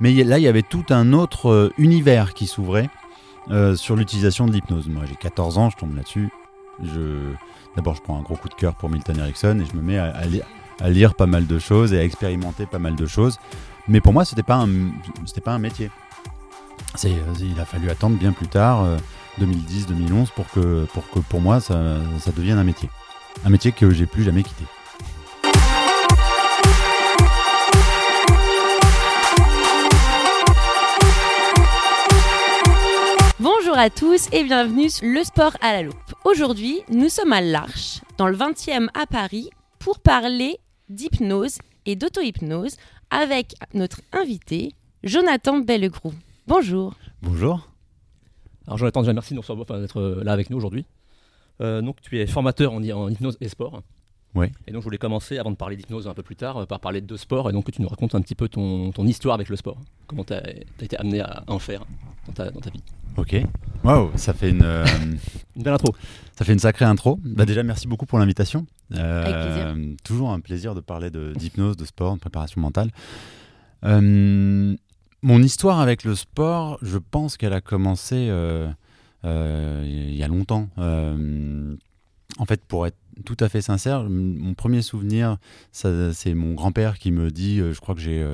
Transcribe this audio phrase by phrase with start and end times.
[0.00, 2.88] Mais là, il y avait tout un autre euh, univers qui s'ouvrait
[3.50, 4.88] euh, sur l'utilisation de l'hypnose.
[4.88, 6.28] Moi, j'ai 14 ans, je tombe là-dessus.
[7.76, 9.98] D'abord, je prends un gros coup de cœur pour Milton Erickson et je me mets
[9.98, 10.42] à, à li-
[10.80, 13.38] à lire pas mal de choses et à expérimenter pas mal de choses.
[13.88, 14.68] Mais pour moi, un,
[15.26, 15.90] c'était pas un métier.
[17.04, 17.08] Euh,
[17.40, 18.96] il a fallu attendre bien plus tard, euh,
[19.40, 22.88] 2010-2011, pour que, pour que pour moi, ça, ça devienne un métier.
[23.44, 24.64] Un métier que j'ai plus jamais quitté.
[33.74, 36.14] Bonjour à tous et bienvenue sur Le Sport à la Loupe.
[36.24, 42.76] Aujourd'hui, nous sommes à l'Arche, dans le 20e à Paris, pour parler d'hypnose et d'auto-hypnose
[43.10, 46.12] avec notre invité, Jonathan Bellegrou.
[46.46, 46.94] Bonjour.
[47.20, 47.68] Bonjour.
[48.68, 50.86] Alors Jonathan, déjà merci d'être euh, là avec nous aujourd'hui.
[51.60, 53.82] Euh, donc tu es formateur en hypnose et sport.
[54.34, 54.50] Ouais.
[54.66, 56.80] Et donc je voulais commencer, avant de parler d'hypnose un peu plus tard, euh, par
[56.80, 59.34] parler de sport et donc que tu nous racontes un petit peu ton, ton histoire
[59.34, 59.78] avec le sport.
[60.06, 60.42] Comment tu as,
[60.80, 61.84] été amené à en faire
[62.26, 62.82] dans ta, dans ta vie.
[63.16, 63.36] Ok.
[63.84, 64.84] Waouh, ça fait une, euh,
[65.56, 65.94] Une belle intro.
[66.36, 67.20] ça fait une sacrée intro.
[67.22, 68.66] Bah déjà, merci beaucoup pour l'invitation.
[68.94, 69.96] Euh, Avec plaisir.
[70.02, 72.90] Toujours un plaisir de parler de- d'hypnose, de, sport, de préparation mentale.
[73.84, 74.74] Euh,
[75.22, 78.68] mon histoire avec le sport, je pense qu'elle a commencé euh,
[79.24, 80.68] euh, il y a longtemps.
[80.78, 81.76] Euh,
[82.38, 85.38] en fait, pour être tout à fait sincère, mon premier souvenir,
[85.72, 88.26] c'est mon grand-père qui me dit, euh, je crois que j'ai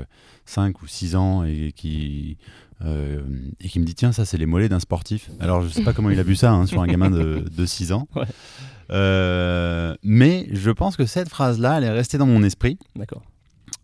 [0.47, 2.37] 5 ou 6 ans, et qui,
[2.84, 3.20] euh,
[3.61, 5.31] et qui me dit, tiens, ça c'est les mollets d'un sportif.
[5.41, 7.67] Alors, je sais pas comment il a vu ça hein, sur un gamin de, de
[7.67, 8.09] 6 ans.
[8.14, 8.27] Ouais.
[8.91, 12.78] Euh, mais je pense que cette phrase-là, elle est restée dans mon esprit.
[12.97, 13.22] D'accord.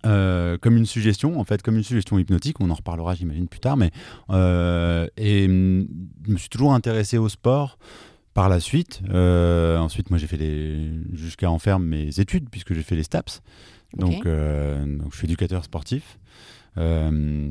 [0.05, 3.61] Euh, comme une suggestion, en fait, comme une suggestion hypnotique, on en reparlera, j'imagine, plus
[3.61, 3.91] tard, mais
[4.31, 7.79] euh, et je me suis toujours intéressé au sport
[8.37, 9.01] par la suite.
[9.09, 13.03] Euh, ensuite, moi, j'ai fait les jusqu'à en faire mes études puisque j'ai fait les
[13.03, 13.41] STAPS,
[13.97, 16.19] donc, euh, donc je suis éducateur sportif.
[16.77, 17.49] Euh,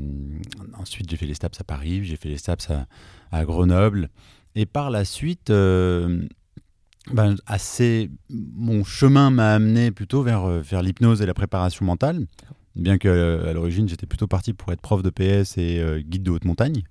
[0.77, 2.85] ensuite, j'ai fait les STAPS à Paris, j'ai fait les STAPS à,
[3.31, 4.09] à Grenoble,
[4.53, 5.49] et par la suite.
[5.49, 12.27] ben, assez, mon chemin m'a amené plutôt vers, vers l'hypnose et la préparation mentale,
[12.75, 16.29] bien que à l'origine j'étais plutôt parti pour être prof de PS et guide de
[16.29, 16.83] haute montagne.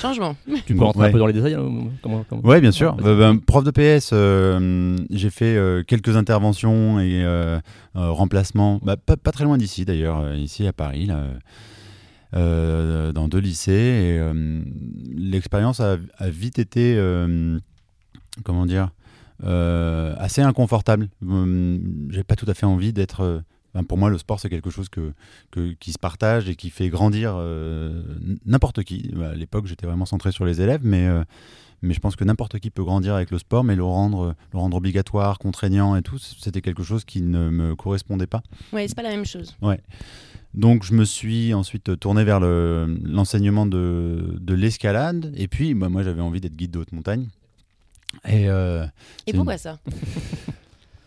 [0.00, 0.36] Changement.
[0.66, 1.08] Tu peux Bon, rentrer ouais.
[1.08, 1.68] un peu dans les détails hein,
[2.02, 2.96] comment, comment- Ouais, bien sûr.
[3.04, 7.58] Euh, ben, prof de PS, euh, j'ai fait euh, quelques interventions et euh,
[7.96, 11.24] euh, remplacements, bah, pas, pas très loin d'ici d'ailleurs, ici à Paris, là,
[12.34, 13.72] euh, dans deux lycées.
[13.72, 14.60] Et euh,
[15.16, 17.58] l'expérience a, a vite été, euh,
[18.44, 18.90] comment dire,
[19.44, 21.08] euh, assez inconfortable.
[21.26, 23.42] Hum, J'ai pas tout à fait envie d'être.
[23.74, 25.12] Ben, pour moi, le sport, c'est quelque chose que,
[25.50, 28.02] que- qui se partage et qui fait grandir euh,
[28.46, 29.10] n'importe qui.
[29.22, 31.24] À l'époque, j'étais vraiment centré sur les élèves, mais, euh,
[31.82, 34.58] mais je pense que n'importe qui peut grandir avec le sport, mais le rendre, le
[34.58, 38.42] rendre obligatoire, contraignant et tout, c'était quelque chose qui ne me correspondait pas.
[38.72, 39.54] Ouais, c'est pas la même chose.
[40.54, 45.88] Donc, je me suis ensuite tourné vers le- l'enseignement de, de l'escalade, et puis bah,
[45.88, 47.26] moi, j'avais envie d'être guide de haute montagne.
[48.24, 48.86] Et, euh,
[49.26, 49.80] Et pourquoi ça?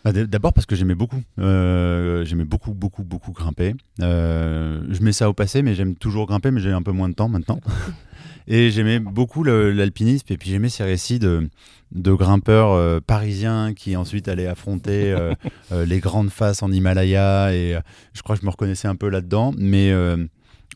[0.08, 1.22] bah, d- D'abord parce que j'aimais beaucoup.
[1.38, 3.76] Euh, j'aimais beaucoup, beaucoup, beaucoup grimper.
[4.02, 7.10] Euh, je mets ça au passé, mais j'aime toujours grimper, mais j'ai un peu moins
[7.10, 7.60] de temps maintenant.
[8.48, 11.50] Et j'aimais beaucoup l'alpinisme, et puis j'aimais ces récits de,
[11.92, 15.34] de grimpeurs euh, parisiens qui ensuite allaient affronter euh,
[15.74, 17.54] euh, les grandes faces en Himalaya.
[17.54, 17.78] Et
[18.14, 19.92] je crois que je me reconnaissais un peu là-dedans, mais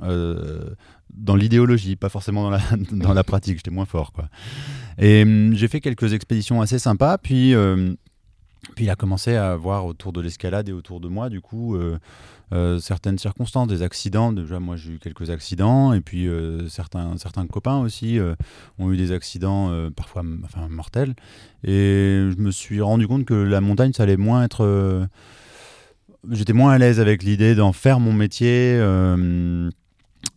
[0.01, 2.59] dans l'idéologie, pas forcément dans la,
[2.91, 3.55] dans la pratique.
[3.59, 4.27] J'étais moins fort, quoi.
[4.97, 7.55] Et hum, j'ai fait quelques expéditions assez sympas, puis.
[8.75, 11.75] Puis il a commencé à avoir autour de l'escalade et autour de moi, du coup,
[11.75, 11.97] euh,
[12.53, 14.31] euh, certaines circonstances, des accidents.
[14.31, 18.19] Déjà, moi, j'ai eu quelques accidents, et puis euh, certains, certains copains aussi
[18.77, 21.15] ont eu des accidents, parfois enfin, mortels.
[21.63, 25.09] Et je me suis rendu compte que la montagne, ça allait moins être.
[26.29, 28.75] J'étais moins à l'aise avec l'idée d'en faire mon métier.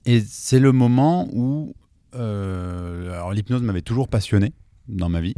[0.07, 1.75] et c'est le moment où.
[2.15, 4.55] alors, l'hypnose m'avait toujours passionné
[4.89, 5.35] dans ma vie.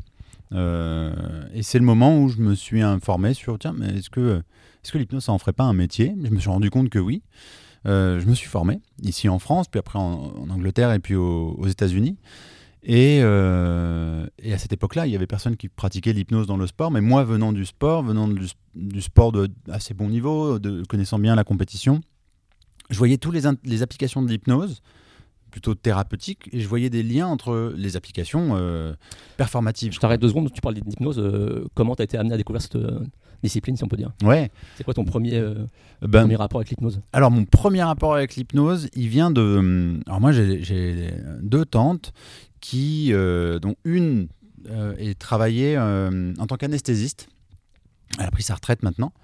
[0.52, 1.12] Euh,
[1.52, 4.42] et c'est le moment où je me suis informé sur tiens, mais est-ce que,
[4.84, 6.14] est que l'hypnose ça en ferait pas un métier?
[6.22, 7.22] Je me suis rendu compte que oui.
[7.86, 11.54] Euh, je me suis formé ici en France, puis après en, Angleterre et puis au-
[11.58, 12.16] aux États-Unis.
[12.82, 16.68] Et, euh, et à cette époque-là, il y avait personne qui pratiquait l'hypnose dans le
[16.68, 20.58] sport, mais moi, venant du sport, venant du, sport de assez bon niveau,
[20.88, 22.00] connaissant bien la compétition,
[22.90, 23.34] je voyais toutes
[23.64, 24.82] les applications de l'hypnose,
[25.56, 28.92] plutôt thérapeutiques, et je voyais des liens entre les applications euh,
[29.38, 29.90] performatives.
[29.94, 31.18] Je t'arrête deux secondes, tu parles d'hypnose.
[31.18, 33.00] euh, comment tu as été amené à découvrir cette euh,
[33.42, 34.12] discipline, si on peut dire?
[34.22, 34.50] Ouais.
[34.76, 35.42] C'est quoi ton premier,
[36.02, 37.00] Ben, premier rapport avec l'hypnose?
[37.14, 39.98] Alors, mon premier rapport avec l'hypnose, il vient de.
[40.04, 42.12] Alors, moi, j'ai deux tantes
[42.60, 43.12] qui,
[43.62, 44.28] dont une
[44.98, 47.28] est travaillée en tant qu'anesthésiste.
[48.18, 49.14] Elle a pris sa retraite maintenant.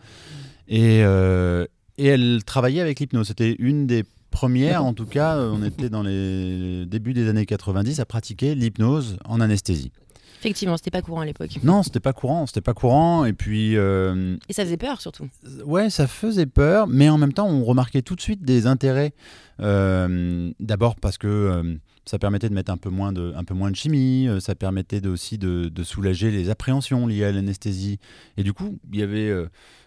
[0.67, 3.26] Et, et elle travaillait avec l'hypnose.
[3.26, 7.46] C'était une des premières, en tout cas, euh, on était dans les débuts des années
[7.46, 9.93] 90 à pratiquer l'hypnose en anesthésie.
[10.40, 11.50] Effectivement, c'était pas courant à l'époque.
[11.62, 13.25] Non, c'était pas courant, c'était pas courant.
[13.25, 15.29] Et puis, euh, Et ça faisait peur surtout.
[15.64, 19.12] ouais, ça faisait peur, mais en même temps, on remarquait tout de suite des intérêts.
[19.61, 21.75] Euh, D'abord parce que euh,
[22.05, 25.00] ça permettait de mettre un peu moins de, un peu moins de chimie, ça permettait
[25.00, 27.99] de- aussi de, de soulager les appréhensions liées à l'anesthésie.
[28.37, 29.32] Et du coup, il y avait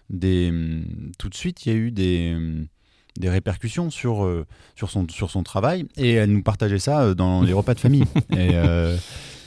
[0.08, 0.84] des, hum,
[1.18, 2.66] tout de suite, il y a eu des, hum,
[3.20, 5.86] des répercussions sur, euh, sur, son, sur son travail.
[5.96, 8.04] Et elle nous partageait ça euh, dans les repas de famille.
[8.30, 8.96] Et euh,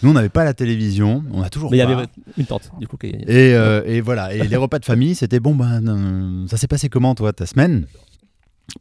[0.04, 2.06] nous, on n'avait pas la télévision, on a toujours Mais il y avait
[2.38, 2.98] une tante, du coup.
[2.98, 3.08] Qui...
[3.08, 7.16] Et, et voilà, et les repas de famille, c'était bon, ben, ça s'est passé comment
[7.16, 7.86] toi, ta semaine?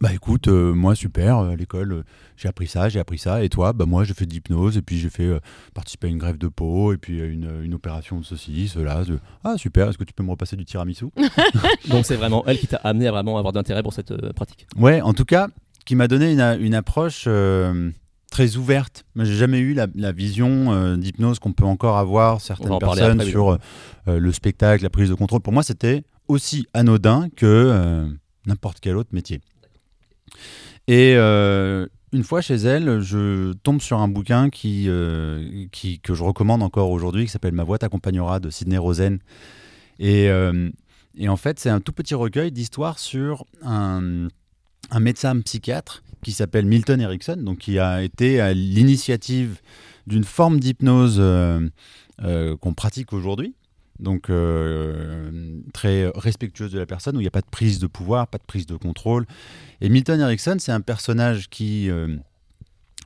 [0.01, 2.03] Bah écoute, euh, moi super, euh, à l'école, euh,
[2.37, 3.73] j'ai appris ça, j'ai appris ça, et toi?
[3.73, 5.39] Bah moi j'ai fait de l'hypnose, et puis j'ai fait euh,
[5.73, 9.03] participer à une grève de peau, et puis à une, une opération de ceci, cela.
[9.03, 11.05] de- Ah super, est-ce que tu peux me repasser du tiramisu?
[11.89, 14.67] Donc c'est vraiment elle qui t'a amené à vraiment avoir d'intérêt pour cette euh, pratique.
[14.77, 15.47] Ouais, en tout cas,
[15.85, 17.89] qui m'a donné une, une approche euh,
[18.31, 19.05] très ouverte.
[19.15, 22.77] Moi, j'ai jamais eu la, la vision euh, d'hypnose qu'on peut encore avoir certaines en
[22.79, 23.57] personnes après, sur
[24.07, 25.41] euh, le spectacle, la prise de contrôle.
[25.41, 28.07] Pour moi, c'était aussi anodin que euh,
[28.45, 29.41] n'importe quel autre métier.
[30.87, 36.15] Et euh, une fois chez elle, je tombe sur un bouquin qui, euh, qui, que
[36.15, 39.19] je recommande encore aujourd'hui, qui s'appelle Ma voix t'accompagnera de Sidney Rosen.
[39.99, 40.69] Et, euh,
[41.15, 44.29] et en fait, c'est un tout petit recueil d'histoires sur un,
[44.89, 49.59] un médecin psychiatre qui s'appelle Milton Erickson, donc qui a été à l'initiative
[50.07, 51.21] d'une forme d'hypnose
[52.17, 53.53] qu'on pratique aujourd'hui,
[53.99, 57.87] donc euh, très respectueuse de la personne, où il n'y a pas de prise de
[57.87, 59.25] pouvoir, pas de prise de contrôle.
[59.81, 62.15] Et Milton Erickson, c'est un personnage qui euh,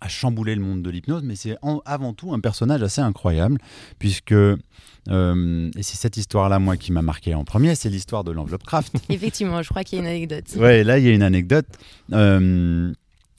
[0.01, 3.57] a chamboulé le monde de l'hypnose, mais c'est avant tout un personnage assez incroyable,
[3.99, 4.55] puisque, euh,
[5.75, 8.95] et c'est cette histoire-là, moi, qui m'a marqué en premier, c'est l'histoire de l'enveloppe craft.
[9.09, 10.45] Effectivement, je crois qu'il y a une anecdote.
[10.57, 11.67] Ouais, là, il y a une anecdote.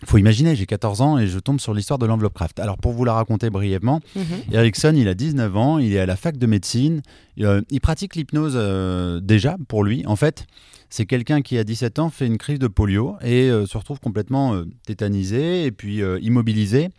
[0.04, 2.58] Faut imaginer, j'ai 14 ans et je tombe sur l'histoire de l'enveloppe craft.
[2.58, 4.24] Alors, pour vous la raconter brièvement, Mhm.
[4.52, 7.00] Erickson, il a 19 ans, il est à la fac de médecine.
[7.40, 10.04] Euh, il pratique l'hypnose euh, déjà pour lui.
[10.06, 10.46] En fait,
[10.90, 14.00] c'est quelqu'un qui, à 17 ans, fait une crise de polio et euh, se retrouve
[14.00, 16.90] complètement tétanisé et puis immobilisé.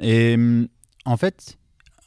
[0.00, 0.68] Et hum,
[1.04, 1.58] en fait,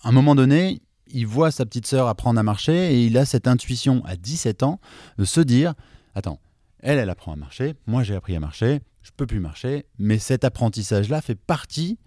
[0.01, 0.81] à un moment donné,
[1.13, 4.63] il voit sa petite sœur apprendre à marcher et il a cette intuition à 17
[4.63, 4.79] ans
[5.17, 5.73] de se dire
[6.15, 6.39] Attends,
[6.79, 10.19] elle, elle apprend à marcher, moi j'ai appris à marcher, je peux plus marcher, mais
[10.19, 11.97] cet apprentissage-là fait partie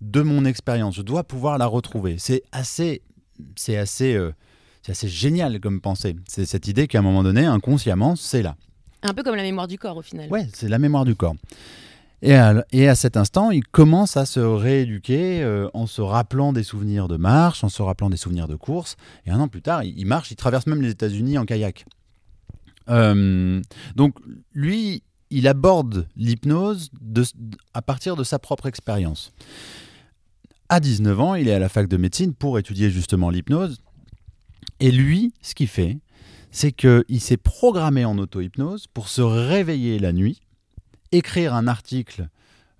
[0.00, 0.96] de mon expérience.
[0.96, 2.16] Je dois pouvoir la retrouver.
[2.18, 3.02] C'est assez,
[3.56, 4.32] c'est assez, euh,
[4.82, 6.16] c'est assez génial comme pensée.
[6.28, 8.56] C'est cette idée qu'à un moment donné, inconsciemment, c'est là.
[9.02, 10.30] Un peu comme la mémoire du corps au final.
[10.30, 11.36] Ouais, c'est la mémoire du corps.
[12.22, 16.54] Et à, et à cet instant, il commence à se rééduquer euh, en se rappelant
[16.54, 18.96] des souvenirs de marche, en se rappelant des souvenirs de course.
[19.26, 21.84] Et un an plus tard, il, il marche, il traverse même les États-Unis en kayak.
[22.88, 23.60] Euh,
[23.94, 24.16] donc,
[24.54, 25.02] lui,
[25.34, 26.90] il aborde l'hypnose
[27.74, 29.32] à partir de sa propre expérience.
[30.68, 33.78] À 19 ans, il est à la fac de médecine pour étudier justement l'hypnose.
[34.78, 35.98] Et lui, ce qu'il fait,
[36.52, 40.40] c'est qu'il s'est programmé en auto-hypnose pour se réveiller la nuit,
[41.10, 42.28] écrire un article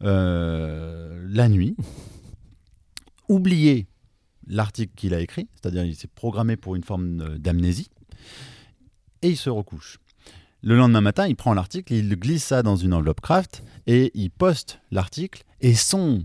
[0.03, 1.77] euh, la nuit,
[3.29, 3.89] oublier
[4.47, 7.91] l'article qu'il a écrit, c'est-à-dire il s'est programmé pour une forme euh, d'amnésie,
[9.23, 9.99] et il se recouche.
[10.67, 14.31] Le lendemain matin, il prend l'article, il glisse ça dans une enveloppe craft, et il
[14.31, 16.25] poste l'article, et son,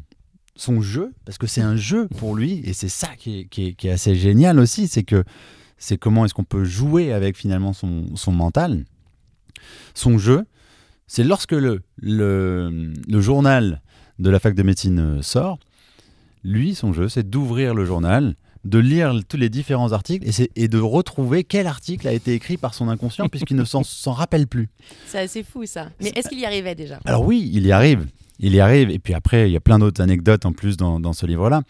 [0.56, 3.66] son jeu, parce que c'est un jeu pour lui, et c'est ça qui est, qui
[3.68, 5.26] est- qui est assez génial aussi, c'est que
[5.78, 8.86] c'est comment est-ce qu'on peut jouer avec finalement son, son mental.
[9.94, 10.46] Son jeu,
[11.06, 13.82] c'est lorsque le, le, le journal
[14.20, 15.60] de la fac de médecine sort,
[16.46, 20.80] lui, son jeu, c'est d'ouvrir le journal, de lire tous les différents articles et, de
[20.80, 24.70] retrouver quel article a été écrit par son inconscient puisqu'il ne s'en s'en rappelle plus.
[25.08, 25.90] C'est assez fou ça.
[26.02, 27.00] Mais est-ce qu'il y arrivait déjà?
[27.06, 28.08] Alors oui, il y arrive.
[28.40, 28.90] Il y arrive.
[28.90, 31.62] Et puis après, il y a plein d'autres anecdotes en plus dans, dans ce livre-là.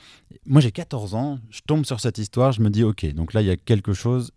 [0.45, 1.39] Moi, j'ai 14 ans.
[1.49, 2.51] Je tombe sur cette histoire.
[2.51, 4.31] Je me dis, OK, donc là, il y a quelque chose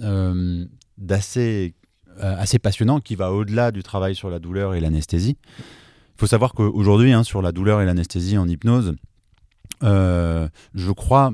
[0.00, 0.64] euh,
[0.98, 1.74] d'assez
[2.20, 5.36] euh, assez passionnant qui va au-delà du travail sur la douleur et l'anesthésie.
[5.58, 8.94] Il faut savoir qu'aujourd'hui, hein, sur la douleur et l'anesthésie en hypnose,
[9.82, 11.32] euh, je crois,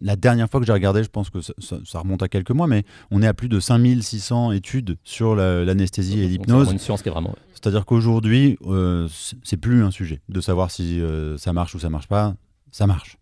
[0.00, 2.50] la dernière fois que j'ai regardé, je pense que ça, ça- ça remonte à quelques
[2.52, 6.56] mois, mais on est à plus de 5600 études sur la- l'anesthésie et c'est l'hypnose.
[6.58, 7.34] vraiment une science qui est vraiment.
[7.54, 9.08] C'est-à-dire qu'aujourd'hui, euh,
[9.42, 12.34] c'est plus un sujet de savoir si euh, ça marche ou ça marche pas.
[12.70, 13.16] Ça marche.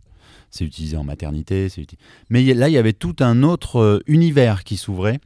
[0.50, 1.68] C'est utilisé en maternité.
[1.68, 1.97] c'est uti-
[2.30, 5.21] Mais y- là, il y avait tout un autre euh, univers qui s'ouvrait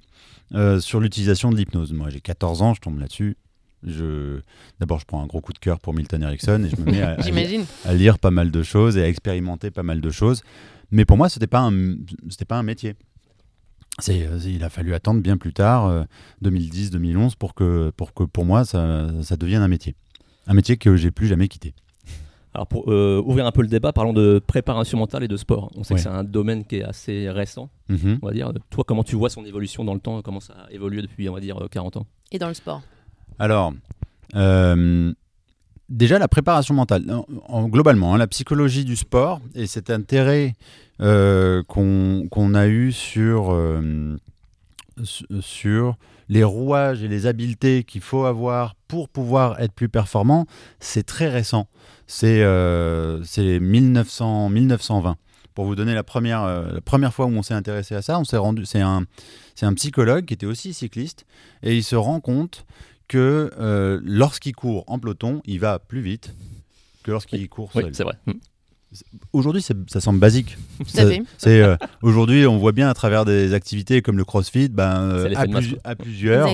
[0.54, 1.92] euh, sur l'utilisation de l'hypnose.
[1.92, 3.36] Moi, j'ai 14 ans, je tombe là-dessus.
[3.84, 4.40] Je...
[4.78, 7.00] D'abord, je prends un gros coup de cœur pour Milton Erickson et je me mets
[7.02, 7.64] à, à lire, J'imagine.
[7.84, 10.42] à lire pas mal de choses et à expérimenter pas mal de choses.
[10.90, 11.96] Mais pour moi, c'était pas un,
[12.28, 12.94] c'était pas un métier.
[14.00, 16.02] c'est, euh, il a fallu attendre bien plus tard, euh,
[16.42, 19.94] 2010-2011, pour que, pour que pour moi ça, ça devienne un métier.
[20.46, 21.74] Un métier que j'ai plus jamais quitté.
[22.52, 25.70] Alors pour euh, ouvrir un peu le débat, parlons de préparation mentale et de sport.
[25.76, 25.98] On sait Ouais.
[25.98, 28.18] que c'est un domaine qui est assez récent, Mhm.
[28.22, 28.52] on va dire.
[28.70, 30.20] Toi, comment tu vois son évolution dans le temps?
[30.22, 32.06] Comment ça a évolué depuis, on va dire, euh, 40 ans?
[32.32, 32.82] Et dans le sport?
[33.40, 33.72] Alors,
[34.34, 35.12] euh,
[35.88, 40.54] déjà la préparation mentale, en- en- globalement, hein, la psychologie du sport et cet intérêt
[41.00, 44.18] euh, qu'on a eu sur, euh,
[45.02, 45.96] su- sur
[46.28, 50.44] les rouages et les habiletés qu'il faut avoir pour pouvoir être plus performant,
[50.78, 51.66] c'est très récent.
[52.06, 55.16] C'est euh, c'est 1900 1920.
[55.54, 58.20] Pour vous donner la première, euh, première fois où on s'est intéressé à ça.
[58.24, 59.04] C'est un,
[59.54, 61.24] c'est un psychologue qui était aussi cycliste
[61.62, 62.64] et il se rend compte
[63.10, 66.32] que euh, lorsqu'il court en peloton, il va plus vite
[67.02, 67.94] que lorsqu'il court Oui, seul.
[67.94, 68.14] c'est vrai.
[68.26, 68.32] Mm.
[69.32, 70.56] Aujourd'hui, c'est- ça semble basique.
[70.78, 71.22] Tout Ça- à fait.
[71.38, 75.28] C'est euh, aujourd'hui, on voit bien à travers des activités comme le CrossFit, ben, euh,
[75.28, 76.48] C'est à, plus- plusieurs,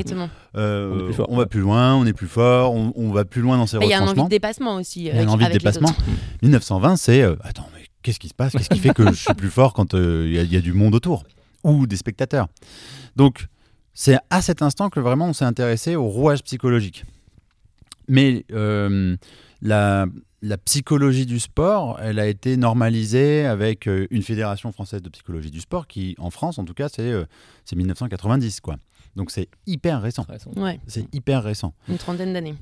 [0.56, 1.26] euh, On est plus fort.
[1.30, 3.76] on va plus loin, on est plus fort, on, on va plus loin dans ses
[3.82, 5.00] Il y a une envie de dépassement aussi.
[5.00, 5.88] Il y a une envie de dépassement.
[5.90, 6.02] autres.
[6.42, 8.52] 1920, c'est euh, attends, mais qu'est-ce qui se passe?
[8.52, 10.72] Qu'est-ce qui fait que je suis plus fort quand euh, il y y, a du
[10.72, 11.25] monde autour?
[11.64, 12.48] Ou des spectateurs?
[13.16, 13.46] Donc,
[13.96, 17.04] c'est à cet instant que vraiment on s'est intéressé au rouage psychologique.
[18.08, 19.16] Mais euh,
[19.62, 20.06] la,
[20.42, 25.50] la psychologie du sport, elle a été normalisée avec euh, une fédération française de psychologie
[25.50, 27.24] du sport qui, en France, en tout cas, c'est euh,
[27.64, 28.76] c'est 1990, quoi.
[29.16, 30.26] Donc c'est hyper récent.
[30.56, 31.72] Ouais, C'est hyper récent.
[31.88, 32.54] une trentaine d'années.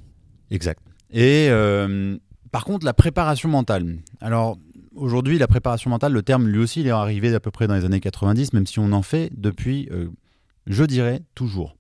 [0.51, 0.81] Exact.
[1.11, 2.17] Et euh,
[2.53, 3.97] par contre, la préparation mentale.
[4.21, 4.57] Alors,
[4.95, 7.75] aujourd'hui, la préparation mentale, le terme, lui aussi, il est arrivé à peu près dans
[7.75, 10.09] les années 90, même si on en fait depuis, euh,
[10.67, 11.77] je dirais, toujours.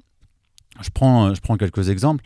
[0.82, 2.24] Je prends, je prends quelques exemples.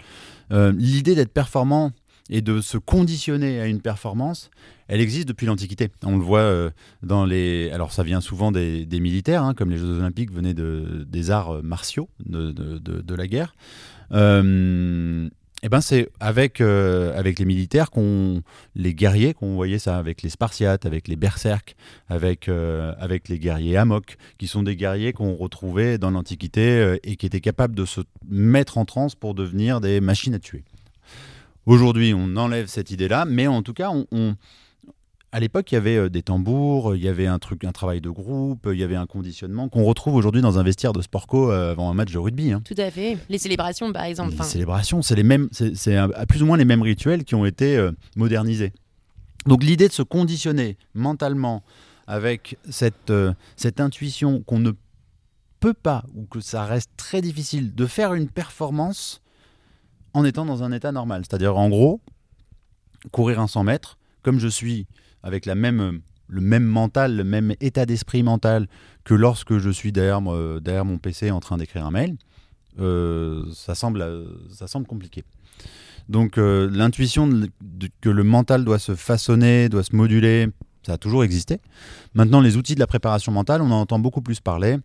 [0.53, 1.93] Euh, L'idée d'être performant
[2.31, 4.51] et de se conditionner à une performance,
[4.87, 5.89] elle existe depuis l'Antiquité.
[6.05, 6.71] On le voit euh,
[7.03, 7.71] dans les...
[7.73, 11.63] Alors ça vient souvent des, militaires, hein, comme les Jeux olympiques venaient de, des arts
[11.63, 13.55] martiaux de- de- de la guerre.
[14.13, 15.29] Euh,
[15.63, 18.43] et ben c'est avec, euh, avec les militaires, qu'on,
[18.77, 21.75] les guerriers, qu'on voyait ça avec les Spartiates, avec les Berserks,
[22.09, 26.97] avec, euh, avec les guerriers Amok, qui sont des guerriers qu'on retrouvait dans l'Antiquité euh,
[27.03, 30.63] et qui étaient capables de se mettre en transe pour devenir des machines à tuer.
[31.67, 34.37] Aujourd'hui, on enlève cette idée-là, mais en tout cas, on-
[35.33, 38.01] à l'époque, il y avait euh, des tambours, il y avait un truc, un travail
[38.01, 41.51] de groupe, il y avait un conditionnement qu'on retrouve aujourd'hui dans un vestiaire de Sportco
[41.51, 42.53] euh, avant un match de rugby.
[42.53, 42.63] hein.
[42.65, 43.19] Tout à fait.
[43.29, 44.31] Les célébrations, par exemple.
[44.31, 45.73] Les Enfin, célébrations, c'est les mêmes, c'est
[46.29, 48.73] plus ou moins les mêmes rituels qui ont été euh, modernisés.
[49.47, 51.63] Donc l'idée de se conditionner mentalement
[52.07, 54.73] avec cette, euh, cette intuition qu'on ne
[55.61, 59.21] peut pas ou que ça reste très difficile de faire une performance
[60.15, 61.23] en étant dans un état normal.
[61.29, 62.01] C'est-à-dire en gros,
[63.13, 64.87] courir un 100 mètres, comme je suis
[65.23, 68.69] avec la même, le même mental, le même état d'esprit mental
[69.05, 72.17] que lorsque je suis derrière, moi- derrière mon PC en train d'écrire un mail,
[72.81, 75.25] euh, ça, semble, euh, ça semble compliqué.
[76.09, 80.49] Donc euh, l'intuition de- de- que le mental doit se façonner, doit se moduler,
[80.87, 81.61] ça a toujours existé.
[82.15, 84.79] Maintenant, les outils de la préparation mentale, on en entend beaucoup plus parler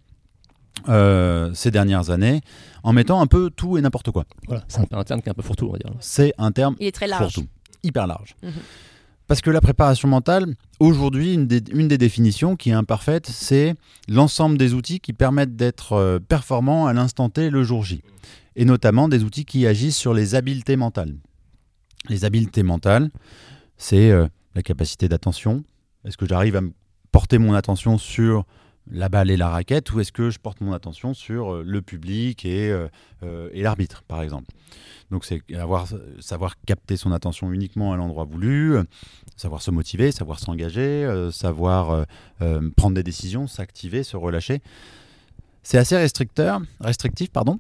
[0.90, 2.42] euh, ces dernières années,
[2.82, 4.26] en mettant un peu tout et n'importe quoi.
[4.48, 5.92] Voilà, c'est un terme qui est un peu fourre-tout, on va dire.
[6.00, 7.34] C'est un terme il est très large.
[7.34, 7.48] fourre-tout,
[7.84, 8.36] hyper large.
[8.42, 8.52] Mhm.
[9.28, 13.76] Parce que la préparation mentale, aujourd'hui, une des, définitions qui est imparfaite, c'est
[14.10, 18.02] l'ensemble des outils qui permettent d'être euh, performants à l'instant T le jour J.
[18.56, 21.16] Et notamment des outils qui agissent sur les habiletés mentales.
[22.10, 23.10] Les habiletés mentales,
[23.78, 25.64] c'est euh, la capacité d'attention.
[26.06, 26.62] Est-ce que j'arrive à
[27.12, 28.46] porter mon attention sur
[28.92, 31.82] la balle et la raquette ou est-ce que je porte mon attention sur euh, le
[31.82, 32.88] public et, euh,
[33.24, 34.52] euh, et l'arbitre, par exemple?
[35.12, 35.88] Donc c'est avoir,
[36.20, 38.78] savoir capter son attention uniquement à l'endroit voulu,
[39.38, 42.08] savoir se motiver, savoir s'engager, savoir
[42.76, 44.64] prendre des décisions, s'activer, se relâcher.
[45.62, 47.60] C'est assez restricteur, restrictif, pardon,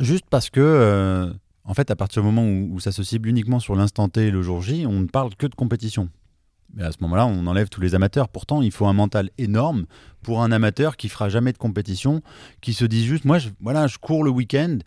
[0.00, 3.60] juste parce que, en fait, à partir du moment où, où ça se cible uniquement
[3.60, 6.08] sur l'instant T et le jour J, on ne parle que de compétition.
[6.74, 8.28] Mais à ce moment-là, on enlève tous les amateurs.
[8.28, 9.86] Pourtant, il faut un mental énorme
[10.22, 12.22] pour un amateur qui fera jamais de compétition,
[12.60, 14.78] qui se dit juste, moi, je, voilà, je cours le week-end.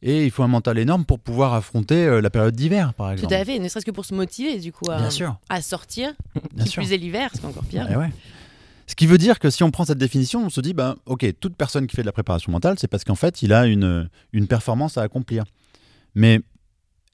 [0.00, 3.14] Et il faut un mental énorme pour pouvoir affronter euh, la période d'hiver, par Tout
[3.24, 3.34] exemple.
[3.34, 3.58] à fait.
[3.58, 5.36] Ne serait-ce que pour se motiver, du coup, à, Bien sûr.
[5.48, 6.12] à sortir.
[6.54, 6.82] Bien qui sûr.
[6.82, 7.86] plus est l'hiver, c'est encore pire.
[7.90, 8.10] Eh ouais.
[8.86, 11.26] Ce qui veut dire que si on prend cette définition, on se dit, ben, ok,
[11.40, 14.08] toute personne qui fait de la préparation mentale, c'est parce qu'en fait, il a une,
[14.32, 15.44] une performance à accomplir.
[16.14, 16.40] Mais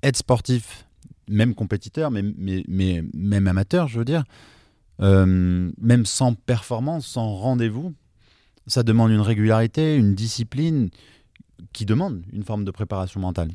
[0.03, 0.87] être sportif,
[1.29, 4.25] même compétiteur, mais, mais, mais même amateur, je veux dire,
[5.01, 7.95] euh, même sans performance, sans rendez-vous,
[8.67, 10.91] ça demande une régularité, une discipline
[11.73, 13.51] qui demande une forme de préparation mentale.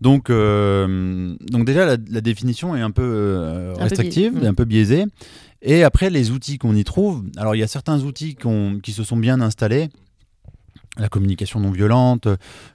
[0.00, 4.46] Donc, euh, donc déjà, la, la définition est un peu euh, restrictive, biaisée.
[4.46, 5.04] un peu biaisée.
[5.62, 8.36] Et après, les outils qu'on y trouve, alors il y a certains outils
[8.82, 9.88] qui se sont bien installés,
[10.98, 12.28] la communication non violente,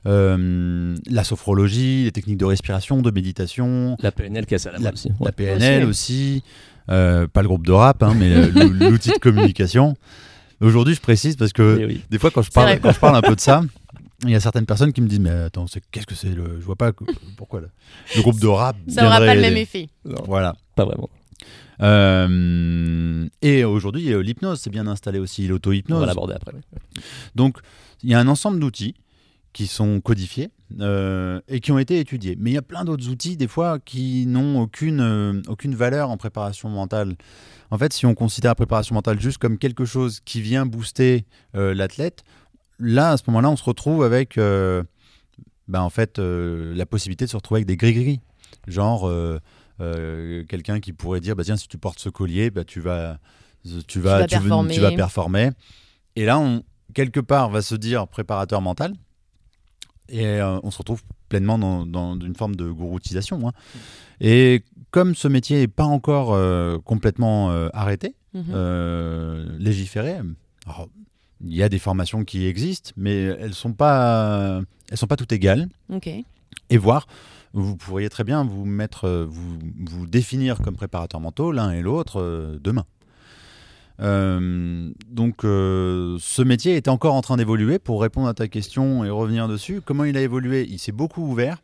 [0.06, 4.80] euh, la sophrologie, les techniques de respiration, de méditation, La PNL qui est à la
[4.80, 5.10] mode aussi.
[5.20, 5.32] la.
[5.32, 5.90] PNL Aussi.
[5.90, 6.44] aussi,
[6.90, 9.96] euh, pas le groupe de rap, hein, mais euh, l'ou- l'outil de communication.
[10.60, 12.01] Aujourd'hui, je précise parce que Oui, oui.
[12.10, 13.63] des fois, quand je parle, quand je parle un peu de ça,
[14.24, 16.58] il y a certaines personnes qui me disent mais attends, c'est- qu'est-ce que c'est le,
[16.60, 16.92] je vois pas
[17.38, 17.70] pourquoi le,
[18.16, 18.75] le groupe de rap.
[18.88, 19.90] Ça n'aura pas le même effet.
[20.06, 20.56] Non, Voilà.
[20.75, 21.10] pas vraiment.
[21.81, 26.05] Euh, et aujourd'hui, l'hypnose, c'est bien installé aussi, On va l'auto-hypnose.
[26.05, 26.53] l'aborder après.
[27.36, 27.57] Donc,
[28.03, 28.95] il y a un ensemble d'outils
[29.53, 32.38] qui sont codifiés euh, et qui ont été étudiés.
[32.39, 36.10] Mais il y a plein d'autres outils, des fois, qui n'ont aucune, euh, aucune valeur
[36.10, 37.15] en préparation mentale.
[37.69, 41.25] En fait, si on considère la préparation mentale juste comme quelque chose qui vient booster
[41.53, 42.24] l'athlète,
[42.79, 44.86] là, à ce moment-là, on se retrouve avec ben,
[45.79, 48.19] en fait, la possibilité de se retrouver avec des gris-gris.
[48.67, 49.10] Genre,
[49.82, 53.18] euh, quelqu'un qui pourrait dire bah, tiens, si tu portes ce collier, bah, tu vas.
[53.88, 54.74] Tu vas, vas tu, performer.
[54.74, 55.50] tu vas performer.
[56.16, 56.64] Et là, on,
[56.96, 58.94] quelque part, va se dire préparateur mental.
[60.10, 63.48] Et euh, on se retrouve pleinement dans, dans une forme de gouroutisation.
[63.48, 63.52] hein.
[64.20, 68.46] Et comme ce métier n'est pas encore euh, complètement euh, arrêté, Mhm.
[68.54, 70.16] euh, légiféré,
[71.44, 75.34] il y a des formations qui existent, mais elles sont pas, elles sont pas toutes
[75.34, 75.68] égales.
[76.70, 77.08] Et voir,
[77.53, 81.81] vous pourriez très bien vous mettre, euh, vous, vous définir comme préparateur mentaux l'un et
[81.81, 82.86] l'autre euh, demain.
[84.00, 87.77] Euh, donc, ce métier est encore en train d'évoluer.
[87.77, 90.65] Pour répondre à ta question et revenir dessus, comment il a évolué?
[90.67, 91.62] Il s'est beaucoup ouvert.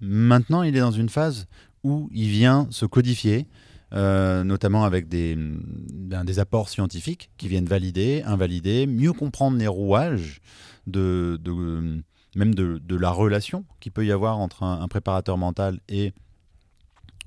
[0.00, 1.46] Maintenant, il est dans une phase
[1.84, 3.46] où il vient se codifier,
[3.92, 10.40] notamment avec des, ben, des apports scientifiques qui viennent valider, invalider, mieux comprendre les rouages
[10.88, 12.02] de, de-
[12.34, 16.12] même de, de la relation qu'il peut y avoir entre un, un préparateur mental et,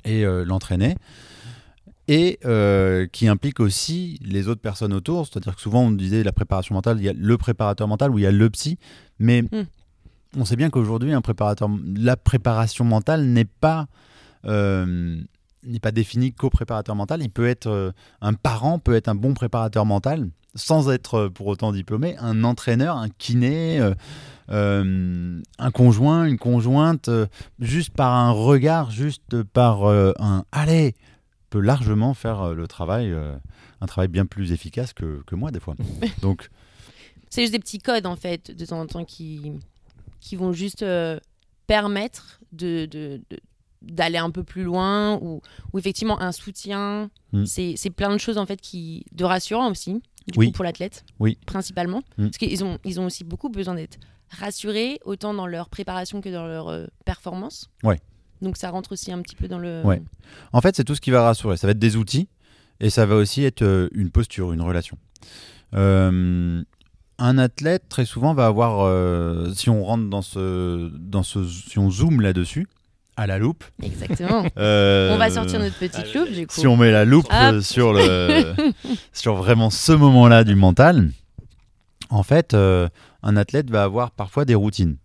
[0.05, 0.96] et euh, l'entraîné
[2.08, 5.27] et euh, qui implique aussi les autres personnes autour.
[5.27, 8.20] C'est-à-dire que souvent on disait la préparation mentale, il y a le préparateur mental ou
[8.20, 8.77] il y a le psy,
[9.20, 9.63] mais Mm.
[10.38, 13.88] on sait bien qu'aujourd'hui un préparateur, la préparation mentale n'est pas
[14.46, 15.22] euh,
[15.65, 17.22] n'est pas définie qu'au préparateur mental.
[17.22, 17.91] Il peut être euh,
[18.22, 22.43] un parent peut être un bon préparateur mental sans être euh, pour autant diplômé, un
[22.43, 23.80] entraîneur, un kiné.
[23.80, 23.93] euh,
[25.60, 27.10] un conjoint, une conjointe,
[27.60, 30.93] juste par un regard, juste par euh, un allez,
[31.50, 33.36] peut largement faire le travail, euh,
[33.80, 35.76] un travail bien plus efficace que, que moi des fois.
[36.21, 36.50] Donc,
[37.30, 39.54] C'est juste des petits codes en fait de temps en temps qui,
[40.19, 40.84] qui vont juste
[41.67, 43.39] permettre de, de- de-
[43.82, 45.41] d'aller un peu plus loin ou,
[45.74, 47.10] ou effectivement un soutien.
[47.34, 47.46] Mm.
[47.46, 50.48] C'est, plein de choses en fait qui de rassurant aussi du Oui.
[50.48, 51.38] coup pour l'athlète Oui.
[51.46, 52.26] principalement Mm.
[52.26, 53.98] parce qu'ils ont ils ont aussi beaucoup besoin d'être
[54.30, 57.70] rassurés autant dans leur préparation que dans leur euh, performance.
[57.84, 58.00] Ouais.
[58.41, 60.02] Donc ça rentre aussi un petit peu dans le Ouais.
[60.54, 61.58] en fait, c'est tout ce qui va rassurer.
[61.58, 62.28] Ça va être des outils
[62.80, 64.98] et ça va aussi être euh, une posture, une relation.
[65.74, 66.63] Euh,
[67.17, 71.91] un athlète, très souvent, va avoir, si on rentre dans ce, dans ce, si on
[71.91, 72.67] zoome là-dessus,
[73.17, 73.63] à la loupe.
[73.84, 74.45] Exactement.
[74.58, 76.54] euh, On va sortir notre petite loupe du coup.
[76.60, 77.34] Si on met la loupe Hop.
[77.34, 78.54] euh, sur, le,
[79.13, 81.12] sur vraiment ce moment-là du mental,
[82.10, 82.88] en fait, euh,
[83.24, 84.97] un athlète va avoir parfois des routines,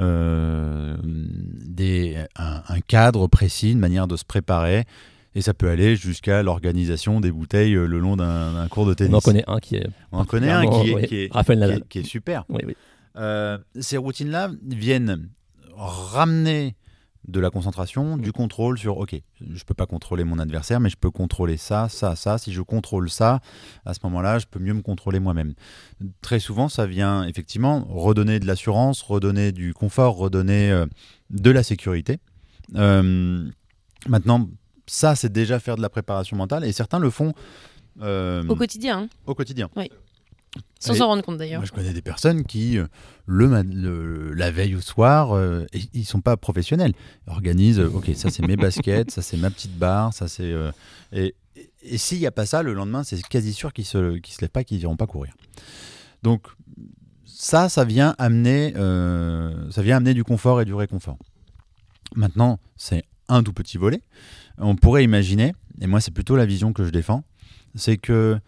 [0.00, 4.84] euh, des, un, un cadre précis, une manière de se préparer.
[5.36, 9.14] Et ça peut aller jusqu'à l'organisation des bouteilles le long d'un cours de tennis.
[9.14, 9.86] On en connaît un qui est.
[10.12, 11.82] On en connaît un qui est, Ouais, qui est- Raphaël qui est- Nadal.
[11.88, 12.44] qui est super.
[12.48, 12.76] Oui, oui.
[13.16, 15.28] Euh, ces routines-là viennent
[15.76, 16.76] ramener
[17.26, 20.96] de la concentration, du contrôle sur OK, je peux pas contrôler mon adversaire, mais je
[20.96, 22.38] peux contrôler ça, ça, ça.
[22.38, 23.40] Si je contrôle ça,
[23.84, 25.54] à ce moment-là, je peux mieux me contrôler moi-même.
[26.20, 30.86] Très souvent, ça vient effectivement redonner de l'assurance, redonner du confort, redonner euh,
[31.30, 32.18] de la sécurité.
[32.74, 33.48] Euh,
[34.06, 34.48] maintenant,
[34.86, 37.32] ça, c'est déjà faire de la préparation mentale, et certains le font
[38.02, 39.70] euh, Au quotidien, hein, au quotidien.
[40.84, 41.60] Sans Et- s'en rendre compte d'ailleurs.
[41.60, 42.86] moi, je connais des personnes qui, euh,
[43.26, 46.92] le, la veille au soir, euh, et- ils sont pas professionnels.
[47.26, 50.50] Ils organisent, euh, ok, ça c'est mes baskets, ça c'est ma petite barre, ça c'est.
[50.52, 50.70] euh,
[51.12, 54.18] et et- et s'il n'y a pas ça, le lendemain, c'est quasi sûr qu'ils se,
[54.18, 55.34] qu'ils se lèvent pas, qu'ils n'iront pas courir.
[56.22, 56.46] Donc,
[57.24, 58.72] ça, ça vient amener,
[59.70, 61.18] ça vient amener du confort et du réconfort.
[62.16, 64.00] Maintenant, c'est un tout petit volet.
[64.58, 67.24] On pourrait imaginer, et moi c'est plutôt la vision que je défends,
[67.74, 68.38] c'est que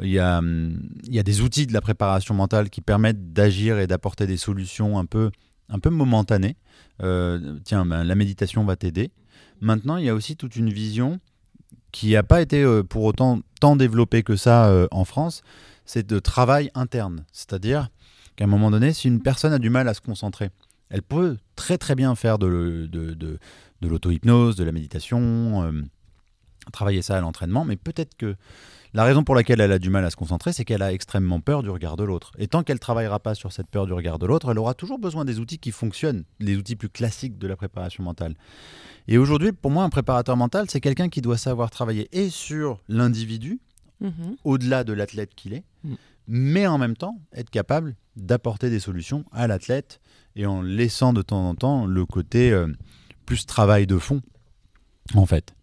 [0.00, 3.32] il y, a, hum, il y a des outils de la préparation mentale qui permettent
[3.32, 5.30] d'agir et d'apporter des solutions un peu,
[5.68, 6.56] un peu momentanées.
[7.02, 9.10] Euh, tiens, ben, la méditation va t'aider.
[9.60, 11.20] Maintenant, il y a aussi toute une vision
[11.92, 15.42] qui n'a pas été euh, pour autant tant développée que ça euh, en France,
[15.84, 17.24] c'est de travail interne.
[17.32, 17.90] C'est-à-dire
[18.36, 20.50] qu'à un moment donné, si une personne a du mal à se concentrer,
[20.88, 23.38] elle peut très très bien faire de, de, de,
[23.80, 25.82] de l'auto-hypnose, de la méditation, euh,
[26.72, 28.36] travailler ça à l'entraînement, mais peut-être que
[28.92, 31.40] La raison pour laquelle elle a du mal à se concentrer, c'est qu'elle a extrêmement
[31.40, 32.32] peur du regard de l'autre.
[32.38, 34.98] Et tant qu'elle travaillera pas sur cette peur du regard de l'autre, elle aura toujours
[34.98, 38.34] besoin des outils qui fonctionnent, les outils plus classiques de la préparation mentale.
[39.06, 42.80] Et aujourd'hui, pour moi, un préparateur mental, c'est quelqu'un qui doit savoir travailler et sur
[42.88, 43.60] l'individu,
[44.00, 44.36] Mhm.
[44.44, 45.94] au-delà de l'athlète qu'il est, Mm.
[46.26, 50.00] mais en même temps être capable d'apporter des solutions à l'athlète
[50.36, 52.66] et en laissant de temps en temps le côté euh,
[53.26, 54.22] plus travail de fond,
[55.14, 55.54] en fait.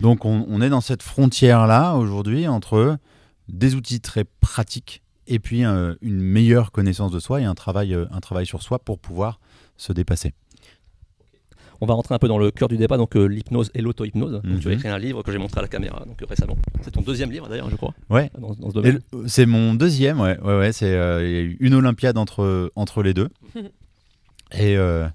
[0.00, 2.98] Donc on, on est dans cette frontière-là aujourd'hui entre
[3.48, 7.94] des outils très pratiques et puis euh, une meilleure connaissance de soi et un travail,
[7.94, 9.40] euh, un travail sur soi pour pouvoir
[9.76, 10.32] se dépasser.
[11.80, 14.32] On va rentrer un peu dans le cœur du débat, donc euh, l'hypnose et l'auto-hypnose.
[14.32, 14.76] Donc, Tu as Mhm.
[14.78, 16.56] écrit un livre que j'ai montré à la caméra donc, récemment.
[16.82, 18.30] C'est ton deuxième livre d'ailleurs, je crois, Ouais.
[18.36, 21.56] dans, dans ce C'est mon deuxième, ouais, ouais, ouais, c'est euh, il y a eu
[21.60, 23.28] une Olympiade entre entre les deux.
[24.52, 25.06] Et euh,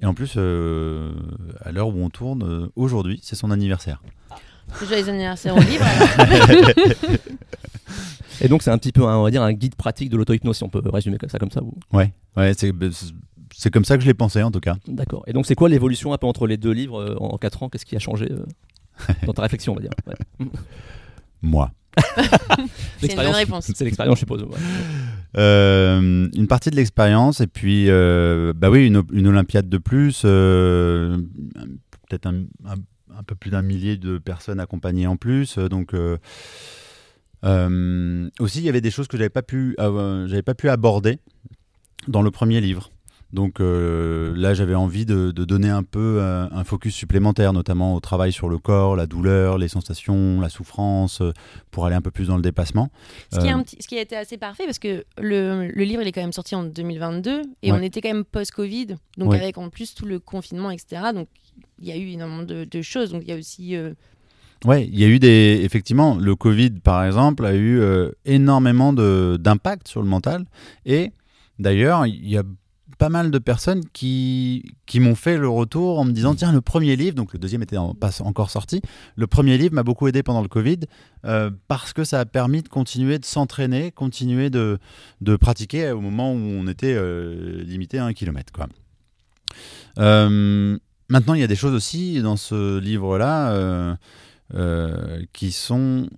[0.00, 1.12] et en plus, euh,
[1.60, 4.02] à l'heure où on tourne, euh, aujourd'hui, c'est son anniversaire.
[4.86, 5.84] Joyeux anniversaire au livre.
[8.40, 10.56] Et donc c'est un petit peu, un, on va dire, un guide pratique de l'auto-hypnose,
[10.56, 11.60] si on peut résumer ça comme ça.
[11.60, 11.74] Vous...
[11.92, 12.72] Ouais, ouais, c'est
[13.54, 14.76] c'est comme ça que je l'ai pensé en tout cas.
[14.86, 15.24] D'accord.
[15.26, 17.68] Et donc c'est quoi l'évolution un peu entre les deux livres euh, en 4 ans?
[17.68, 18.44] Qu'est-ce qui a changé euh,
[19.26, 19.90] dans ta réflexion, on va dire?
[20.06, 20.46] Ouais.
[21.42, 21.70] Moi.
[23.00, 23.72] C'est une bonne réponse.
[23.74, 24.42] C'est l'expérience, je suppose.
[24.42, 24.58] ouais.
[25.36, 30.22] Euh, une partie de l'expérience et puis euh, bah oui une, une Olympiade de plus,
[30.24, 31.18] euh,
[32.08, 35.92] peut-être un, un- un peu plus d'un millier de personnes accompagnées en plus, donc
[37.44, 41.18] aussi il y avait des choses que j'avais pas pu j'avais pas pu aborder
[42.06, 42.90] dans le premier livre.
[43.30, 47.94] Donc euh, là, j'avais envie de, de donner un peu euh, un focus supplémentaire, notamment
[47.94, 51.32] au travail sur le corps, la douleur, les sensations, la souffrance, euh,
[51.70, 52.90] pour aller un peu plus dans le dépassement.
[53.30, 55.68] Ce qui, est Euh, un petit, ce qui a été assez parfait parce que le,
[55.68, 57.78] le livre il est quand même sorti en 2022 et Ouais.
[57.78, 59.40] on était quand même post-Covid, donc Ouais.
[59.42, 61.02] avec en plus tout le confinement, etc.
[61.14, 61.28] Donc
[61.80, 63.10] il y a eu énormément de, de choses.
[63.12, 63.76] Donc il y a aussi.
[63.76, 63.92] euh,
[64.64, 65.60] Ouais, il y a eu des.
[65.62, 67.80] Effectivement, le Covid, par exemple, a eu
[68.24, 70.46] énormément d'impact sur le mental.
[70.84, 71.12] Et
[71.60, 72.42] d'ailleurs, il y a
[72.98, 76.60] pas mal de personnes qui, qui m'ont fait le retour en me disant tiens, le
[76.60, 78.82] premier livre, donc le deuxième était pas encore sorti,
[79.16, 80.80] le premier livre m'a beaucoup aidé pendant le Covid
[81.24, 84.78] euh, parce que ça a permis de continuer de s'entraîner, continuer de,
[85.20, 88.52] de pratiquer au moment où on était euh, limité à un kilomètre.
[88.52, 88.68] Quoi.
[89.98, 90.76] Euh,
[91.08, 93.52] maintenant, il y a des choses aussi dans ce livre-là.
[93.52, 93.96] euh,
[94.54, 96.08] euh, qui sont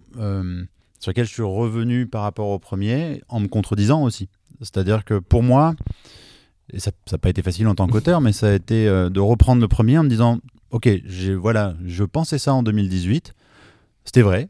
[1.01, 4.29] sur lesquels je suis revenu par rapport au premier en me contredisant aussi.
[4.61, 5.75] C'est-à-dire que pour moi,
[6.73, 9.21] et ça n'a pas été facile en tant qu'auteur, mais ça a été euh, de
[9.21, 10.39] reprendre le premier en me disant
[10.71, 10.89] Ok,
[11.39, 13.35] voilà, je pensais ça en 2018,
[14.05, 14.49] c'était vrai,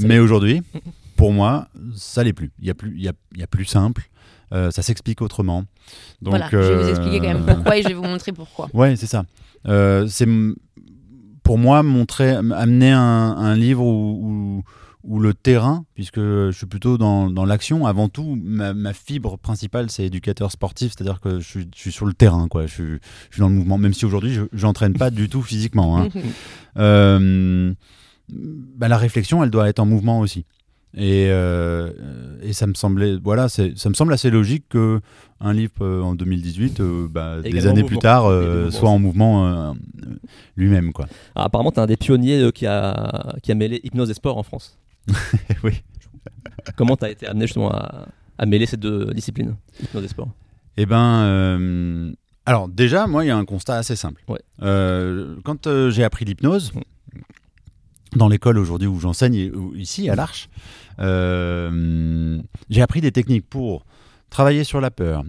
[0.00, 0.62] Mais aujourd'hui,
[1.16, 2.50] pour moi, ça l'est plus.
[2.58, 4.08] Il y a plus, y a, y a plus simple,
[4.52, 5.64] euh, ça s'explique autrement.
[6.22, 8.32] Donc, voilà, je vais vous euh, expliquer quand même pourquoi et je vais vous montrer
[8.32, 8.68] pourquoi.
[8.72, 9.24] Ouais, c'est ça.
[10.08, 10.28] C'est
[11.42, 14.62] pour moi montrer, amener un, un livre où, où-
[15.06, 19.38] où le terrain, puisque je suis plutôt dans, dans l'action, avant tout, ma, ma fibre
[19.38, 22.66] principale, c'est éducateur sportif, c'est-à-dire que je suis, je suis sur le terrain, quoi.
[22.66, 22.84] Je, suis,
[23.30, 25.98] je suis dans le mouvement, même si aujourd'hui, je n'entraîne pas du tout physiquement.
[25.98, 26.08] hein.
[26.78, 27.72] Euh,
[28.28, 30.44] bah, la réflexion, elle doit être en mouvement aussi.
[30.94, 31.90] Et, euh,
[32.42, 35.00] et ça me semblait, voilà, ça me semble assez logique que
[35.40, 39.74] un livre euh, en 2018, euh, bah, des années plus tard, euh, soit en mouvement
[40.56, 41.06] lui-même, quoi.
[41.34, 44.36] Ah, apparemment, tu es un des pionniers qui, a, qui a mêlé hypnose et sport
[44.36, 44.78] en France.
[45.64, 45.82] oui.
[46.76, 50.28] Comment tu as été amené justement à, à mêler ces deux disciplines, hypnose et sport?
[50.76, 52.12] Eh ben, euh,
[52.46, 54.22] alors déjà, moi, il y a un constat assez simple.
[54.28, 54.40] Ouais.
[54.62, 56.72] Euh, quand euh, j'ai appris l'hypnose,
[58.14, 60.48] dans l'école aujourd'hui où j'enseigne, ici à l'Arche,
[61.00, 62.40] euh,
[62.70, 63.84] j'ai appris des techniques pour
[64.30, 65.24] travailler sur la peur,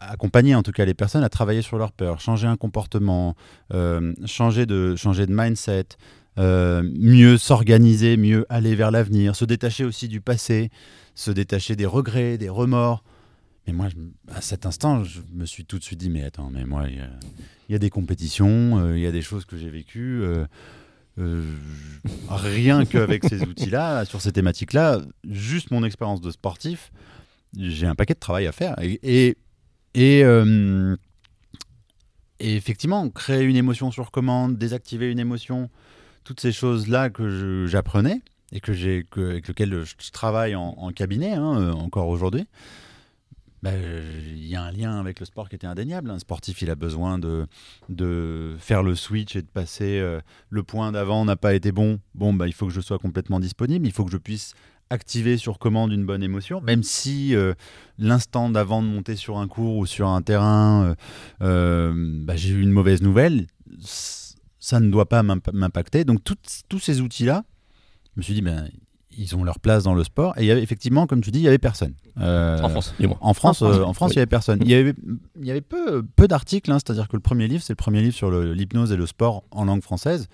[0.00, 3.36] accompagner en tout cas les personnes à travailler sur leur peur, changer un comportement,
[4.26, 5.86] changer, de, changer de mindset,
[6.40, 10.70] euh, mieux s'organiser, mieux aller vers l'avenir, se détacher aussi du passé,
[11.14, 13.04] se détacher des regrets, des remords.
[13.66, 13.88] Mais moi,
[14.34, 16.96] à cet instant, je me suis tout de suite dit, mais attends, mais moi, il
[17.68, 20.22] y a, des compétitions, euh, il y a des choses que j'ai vécues.
[21.18, 21.44] euh,
[22.30, 26.90] rien qu'avec ces outils-là, sur ces thématiques-là, juste mon expérience de sportif,
[27.54, 28.76] j'ai un paquet de travail à faire.
[28.78, 29.36] Et,
[29.94, 30.24] et
[32.38, 35.68] effectivement, créer une émotion sur commande, désactiver une émotion,
[36.24, 41.60] toutes ces choses-là que j'apprenais et que j'ai, avec lesquelles je, travaille en, cabinet hein,
[41.60, 42.46] euh, encore aujourd'hui,
[43.62, 46.10] bah, il y a un lien avec le sport qui était indéniable.
[46.10, 47.46] Un sportif, il a besoin de,
[47.90, 52.00] de faire le switch et de passer euh, le point d'avant n'a pas été bon.
[52.14, 53.86] Bon, bah, il faut que je sois complètement disponible.
[53.86, 54.54] Il faut que je puisse
[54.88, 57.54] activer sur commande une bonne émotion, même si euh,
[57.98, 60.96] l'instant d'avant de monter sur un cours ou sur un terrain,
[61.38, 63.46] bah, j'ai eu une mauvaise nouvelle.
[64.60, 66.04] Ça ne doit pas m'imp- m'impacter.
[66.04, 67.44] Donc, toutes- tous ces outils-là,
[68.14, 68.68] je me suis dit, ben,
[69.16, 70.34] ils ont leur place dans le sport.
[70.38, 71.94] Et il y avait, effectivement, comme tu dis, il y avait personne.
[72.20, 73.16] Euh, En France, dis-moi.
[73.20, 74.14] En France, En France, euh, en France, oui.
[74.14, 74.58] il y avait personne.
[74.62, 74.94] Il y avait,
[75.40, 78.02] il y avait peu, peu d'articles, hein, c'est-à-dire que le premier livre, c'est le premier
[78.02, 80.28] livre sur le- l'hypnose et le sport en langue française.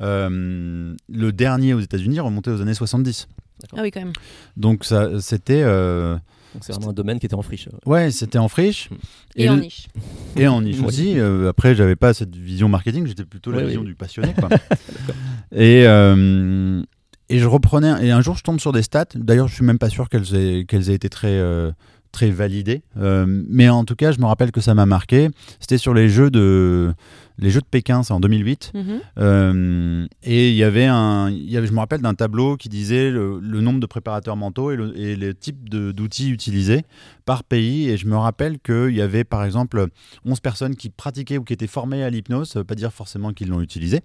[0.00, 3.28] Euh, le dernier aux États-Unis remontait aux années 70.
[3.76, 4.12] Ah oui, quand même.
[4.56, 6.16] Donc ça, c'était, euh,
[6.54, 7.68] Donc c'est vraiment un domaine qui était en friche.
[7.86, 8.90] ouais, c'était en friche
[9.36, 9.88] Et, en niche.
[10.36, 11.18] et en niche aussi.
[11.18, 13.86] Euh, après, j'avais pas cette vision marketing, j'étais plutôt la vision oui.
[13.88, 14.34] du passionné.
[14.38, 14.48] quoi.
[15.52, 16.82] et, euh,
[17.28, 18.06] et je reprenais.
[18.06, 19.06] Et un jour, je tombe sur des stats.
[19.14, 21.72] D'ailleurs, je suis même pas sûr qu'elles aient, qu'elles aient été très, euh,
[22.12, 22.82] très validées.
[22.98, 25.30] Euh, mais en tout cas, je me rappelle que ça m'a marqué.
[25.58, 26.92] C'était sur les jeux de,
[27.38, 28.72] les jeux de Pékin, c'est en 2008.
[28.74, 29.00] Mhm.
[29.18, 33.10] Euh, et il y avait un, y avait, je me rappelle d'un tableau qui disait
[33.10, 36.84] le, le nombre de préparateurs mentaux et le, et les types d'outils utilisés
[37.24, 37.88] par pays.
[37.88, 39.86] Et je me rappelle qu'il y avait par exemple
[40.24, 42.50] 11 personnes qui pratiquaient ou qui étaient formées à l'hypnose.
[42.50, 44.00] Ça ne veut pas dire forcément qu'ils l'ont utilisé.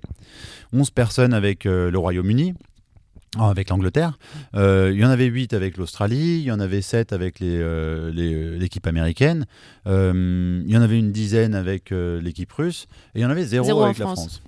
[0.73, 2.53] 11 personnes avec euh, le Royaume-Uni.
[3.37, 4.17] Ah, Avec l'Angleterre,
[4.55, 8.11] Euh, il y en avait 8 avec l'Australie, il y en avait 7 avec euh,
[8.11, 9.45] les- l'équipe américaine,
[9.85, 13.29] Euh, il y en avait une dizaine avec euh, l'équipe russe, et il y en
[13.29, 14.19] avait zéro, Zéro en avec la France.
[14.19, 14.41] France.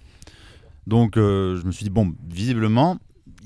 [0.87, 2.97] Donc euh, je me suis dit, bon, visiblement,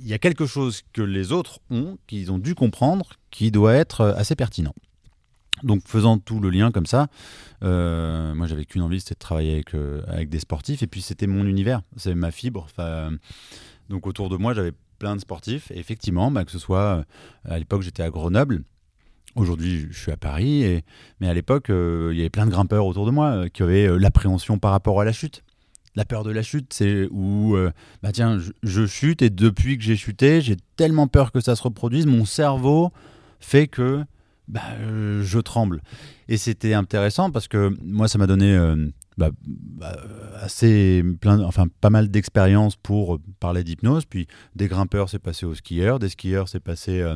[0.02, 3.74] il y a quelque chose que les autres ont, qu'ils ont dû comprendre, qui doit
[3.74, 4.74] être euh, assez pertinent.
[5.64, 7.08] Donc faisant tout le lien comme ça,
[7.64, 11.02] euh, moi j'avais qu'une envie, c'était de travailler avec, euh, avec des sportifs, et puis
[11.02, 12.68] c'était mon univers, c'est ma fibre.
[12.80, 13.10] Euh,
[13.90, 14.72] donc autour de moi j'avais
[15.04, 17.04] plein de sportifs, effectivement, bah, que ce soit, euh,
[17.44, 18.64] à l'époque j'étais à Grenoble,
[19.36, 20.84] Aujourd'hui, je suis à Paris, et,
[21.20, 23.64] mais à l'époque, euh, il y avait plein de grimpeurs autour de moi euh, qui
[23.64, 25.44] avaient l'appréhension par rapport à la chute.
[25.96, 27.58] La peur de la chute, c'est où,
[28.02, 31.56] bah tiens, je, je chute et depuis que j'ai chuté, j'ai tellement peur que ça
[31.56, 32.92] se reproduise, mon cerveau
[33.40, 34.04] fait que
[34.48, 34.62] bah,
[35.22, 35.82] je tremble.
[36.30, 38.56] Et c'était intéressant parce que moi, ça m'a donné
[39.18, 39.96] bah, bah,
[40.42, 44.06] assez plein, enfin pas mal d'expérience pour parler d'hypnose.
[44.06, 47.16] Puis des grimpeurs, c'est passé aux skieurs, des skieurs, c'est passé euh,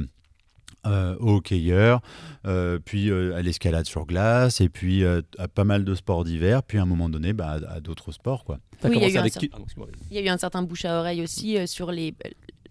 [0.85, 2.01] euh, aux hockeyeurs,
[2.45, 6.23] euh, puis euh, à l'escalade sur glace, et puis euh, à pas mal de sports
[6.23, 8.45] d'hiver, puis à un moment donné, bah, à, à d'autres sports.
[8.45, 8.59] Quoi.
[8.83, 9.49] Oui, il y a eu un avec certain- qui?
[9.49, 9.87] Pardon, excuse-moi.
[10.11, 12.13] Il y a eu un certain bouche à oreille aussi euh, sur les,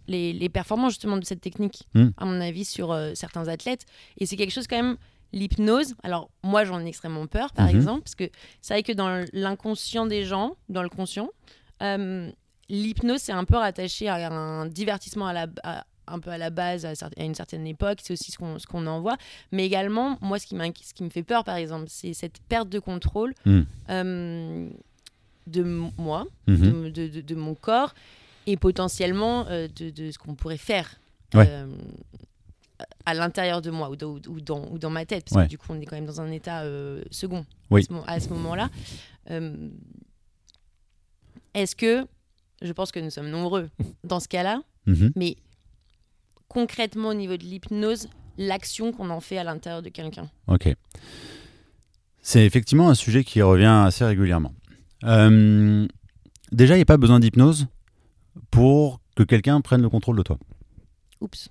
[0.08, 2.08] les, les performances justement de cette technique, Hmm.
[2.16, 3.84] à mon avis, sur euh, certains athlètes.
[4.18, 4.96] Et c'est quelque chose quand même,
[5.36, 5.94] l'hypnose.
[6.02, 7.76] Alors moi, j'en ai extrêmement peur, par Mhm.
[7.76, 8.28] exemple, parce que
[8.60, 11.28] c'est vrai que dans l'inconscient des gens, dans le conscient,
[11.82, 12.30] euh,
[12.68, 16.50] l'hypnose c'est un peu rattaché à un divertissement à la à- un peu à la
[16.50, 19.16] base à, une certaine époque, c'est aussi ce qu'on qu'on en voit.
[19.50, 22.68] Mais également, moi, ce qui, ce qui me fait peur, par exemple, c'est cette perte
[22.68, 23.62] de contrôle Hmm.
[23.90, 24.68] euh,
[25.48, 25.62] de
[25.98, 26.56] moi, Mhm.
[26.84, 27.92] de, de- de- de mon corps
[28.46, 30.88] et potentiellement euh, de, de ce qu'on pourrait faire
[31.34, 31.48] Ouais.
[33.04, 35.44] À l'intérieur de moi ou, dans- ou dans, ou dans ma tête, parce Ouais.
[35.44, 37.80] que du coup on est quand même dans un état euh, second Oui.
[37.82, 38.68] à ce, mo- à ce moment-là.
[39.30, 39.68] Euh,
[41.54, 42.06] Est-ce que,
[42.62, 43.70] je pense que nous sommes nombreux
[44.04, 45.12] dans ce cas-là, Mhm.
[45.16, 45.36] mais
[46.48, 48.08] concrètement au niveau de l'hypnose,
[48.38, 50.30] l'action qu'on en fait à l'intérieur de quelqu'un?
[50.46, 50.68] Ok.
[52.20, 54.52] C'est effectivement un sujet qui revient assez régulièrement.
[55.04, 55.86] Euh,
[56.52, 57.66] déjà, il n'y a pas besoin d'hypnose
[58.50, 60.38] pour que quelqu'un prenne le contrôle de toi.
[61.22, 61.48] Oups.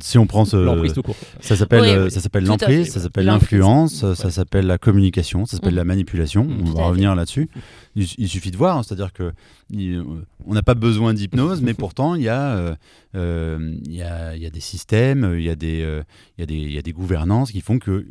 [0.00, 1.16] Si on prend ce, L'emprise tout court.
[1.40, 2.10] ça s'appelle, Oui, euh, oui.
[2.12, 3.26] ça s'appelle l'emprise, ça L'emprise.
[3.26, 5.76] l'influence, ça s'appelle la communication, ça s'appelle Mhm.
[5.78, 6.44] la manipulation.
[6.44, 6.60] Mhm.
[6.60, 7.48] On Tout va revenir là-dessus.
[7.96, 9.32] Il, il suffit de voir, hein, c'est-à-dire que
[9.70, 10.04] il- euh,
[10.46, 12.74] on n'a pas besoin d'hypnose, mais pourtant il y a, euh,
[13.16, 16.02] euh, il y a, il y a des systèmes, il y a des, euh,
[16.38, 18.06] il y a des, il y a des gouvernances qui font que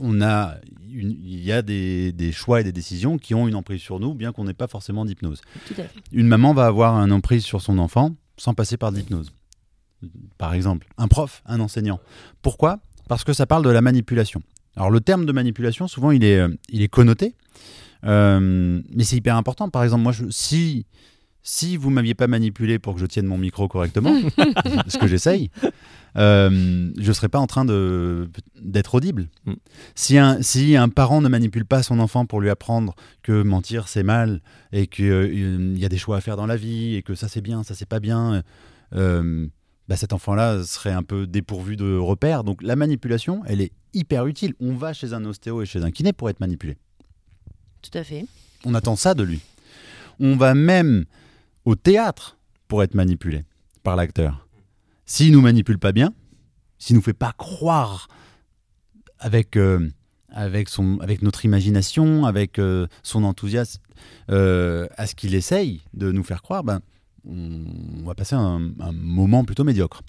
[0.00, 0.54] on a
[0.92, 3.98] une- il y a des, des choix et des décisions qui ont une emprise sur
[3.98, 5.40] nous, bien qu'on n'ait pas forcément d'hypnose.
[6.12, 9.32] Une maman va avoir une emprise sur son enfant sans passer par de l'hypnose.
[10.38, 12.00] Par exemple, un prof, un enseignant.
[12.42, 12.80] Pourquoi?
[13.08, 14.42] Parce que ça parle de la manipulation.
[14.76, 17.34] Alors le terme de manipulation, souvent, il est, euh, il est connoté,
[18.04, 19.68] euh, mais c'est hyper important.
[19.68, 20.86] Par exemple, moi, je, si,
[21.42, 24.14] si vous m'aviez pas manipulé pour que je tienne mon micro correctement,
[24.86, 25.50] ce que j'essaye,
[26.16, 29.28] euh, je ne serais pas en train d'être audible.
[29.44, 29.52] Mm.
[29.94, 33.88] Si, un, si un parent ne manipule pas son enfant pour lui apprendre que mentir
[33.88, 34.40] c'est mal
[34.72, 37.40] et qu'il y a des choix à faire dans la vie et que ça c'est
[37.40, 38.42] bien, ça c'est pas bien,
[38.94, 39.46] euh,
[39.90, 42.44] bah, cet enfant-là serait un peu dépourvu de repères.
[42.44, 44.54] Donc la manipulation, elle est hyper utile.
[44.60, 46.76] On va chez un ostéo et chez un kiné pour être manipulé.
[47.82, 48.24] Tout à fait.
[48.64, 49.40] On attend ça de lui.
[50.20, 51.06] On va même
[51.64, 53.42] au théâtre pour être manipulé
[53.82, 54.46] par l'acteur.
[55.06, 56.14] S'il nous manipule pas bien,
[56.78, 58.06] s'il nous fait pas croire
[59.18, 59.90] avec, euh,
[60.28, 63.82] avec, son, avec notre imagination, avec euh, son enthousiasme
[64.30, 66.80] euh, à ce qu'il essaye de nous faire croire, ben,
[67.26, 70.02] on, va passer un, un moment plutôt médiocre.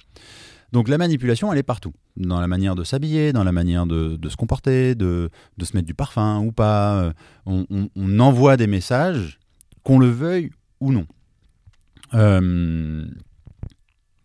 [0.71, 1.93] Donc la manipulation, elle est partout.
[2.15, 5.75] Dans la manière de s'habiller, dans la manière de, de se comporter, de, de se
[5.75, 7.01] mettre du parfum ou pas.
[7.03, 7.13] Euh,
[7.45, 9.39] On, on- on envoie des messages,
[9.83, 11.05] qu'on le veuille ou non.
[12.13, 13.05] Euh,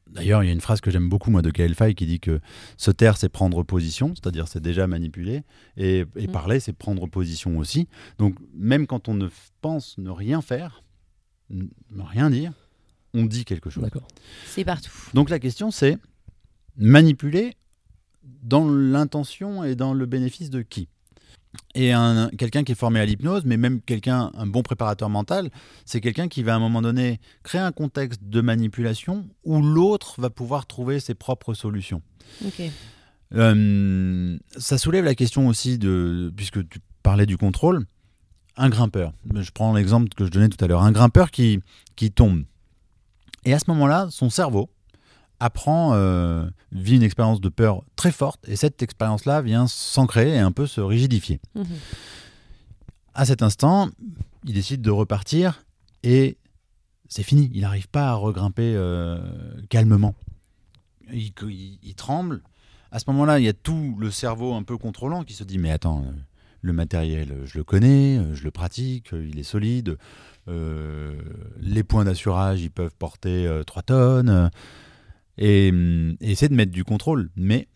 [0.08, 2.20] D'ailleurs, il y a une phrase que j'aime beaucoup, moi, de Gaël Faye, qui dit
[2.20, 2.40] que
[2.78, 5.42] se taire, c'est prendre position, c'est-à-dire c'est déjà manipuler,
[5.76, 6.32] et, et Mm.
[6.32, 7.86] parler, c'est prendre position aussi.
[8.18, 9.28] Donc, même quand on ne
[9.60, 10.82] pense ne rien faire,
[11.50, 11.66] ne
[12.02, 12.52] rien dire,
[13.16, 13.82] on dit quelque chose.
[13.82, 14.06] D'accord.
[14.46, 14.92] C'est partout.
[15.14, 15.98] Donc, la question, c'est
[16.76, 17.56] manipuler
[18.42, 20.88] dans l'intention et dans le bénéfice de qui?
[21.74, 25.50] Et un, quelqu'un qui est formé à l'hypnose, mais même quelqu'un, un bon préparateur mental,
[25.86, 30.20] c'est quelqu'un qui va à un moment donné créer un contexte de manipulation où l'autre
[30.20, 32.02] va pouvoir trouver ses propres solutions.
[33.34, 37.86] Euh, ça soulève la question aussi de, puisque tu parlais du contrôle,
[38.56, 39.12] un grimpeur.
[39.34, 41.60] Je prends l'exemple que je donnais tout à l'heure, un grimpeur qui,
[41.94, 42.44] qui tombe.
[43.46, 44.68] Et à ce moment-là, son cerveau
[45.40, 50.38] apprend, euh, vit une expérience de peur très forte, et cette expérience-là vient s'ancrer et
[50.38, 51.40] un peu se rigidifier.
[51.54, 51.64] Mhm.
[53.14, 53.88] À cet instant,
[54.44, 55.62] il décide de repartir
[56.02, 56.36] et
[57.08, 57.50] c'est fini.
[57.54, 59.18] Il n'arrive pas à regrimper euh,
[59.70, 60.14] calmement.
[61.12, 62.42] Il, il- il tremble.
[62.90, 65.58] À ce moment-là, il y a tout le cerveau un peu contrôlant qui se dit
[65.58, 66.10] Mais attends, euh,
[66.62, 69.98] le matériel, je le connais, je le pratique, il est solide.
[70.48, 71.14] Euh,
[71.60, 74.28] les points d'assurage, ils peuvent porter 3 tonnes.
[74.28, 74.48] euh,
[75.38, 77.30] et, hum, et essaie de mettre du contrôle.
[77.36, 77.68] Mais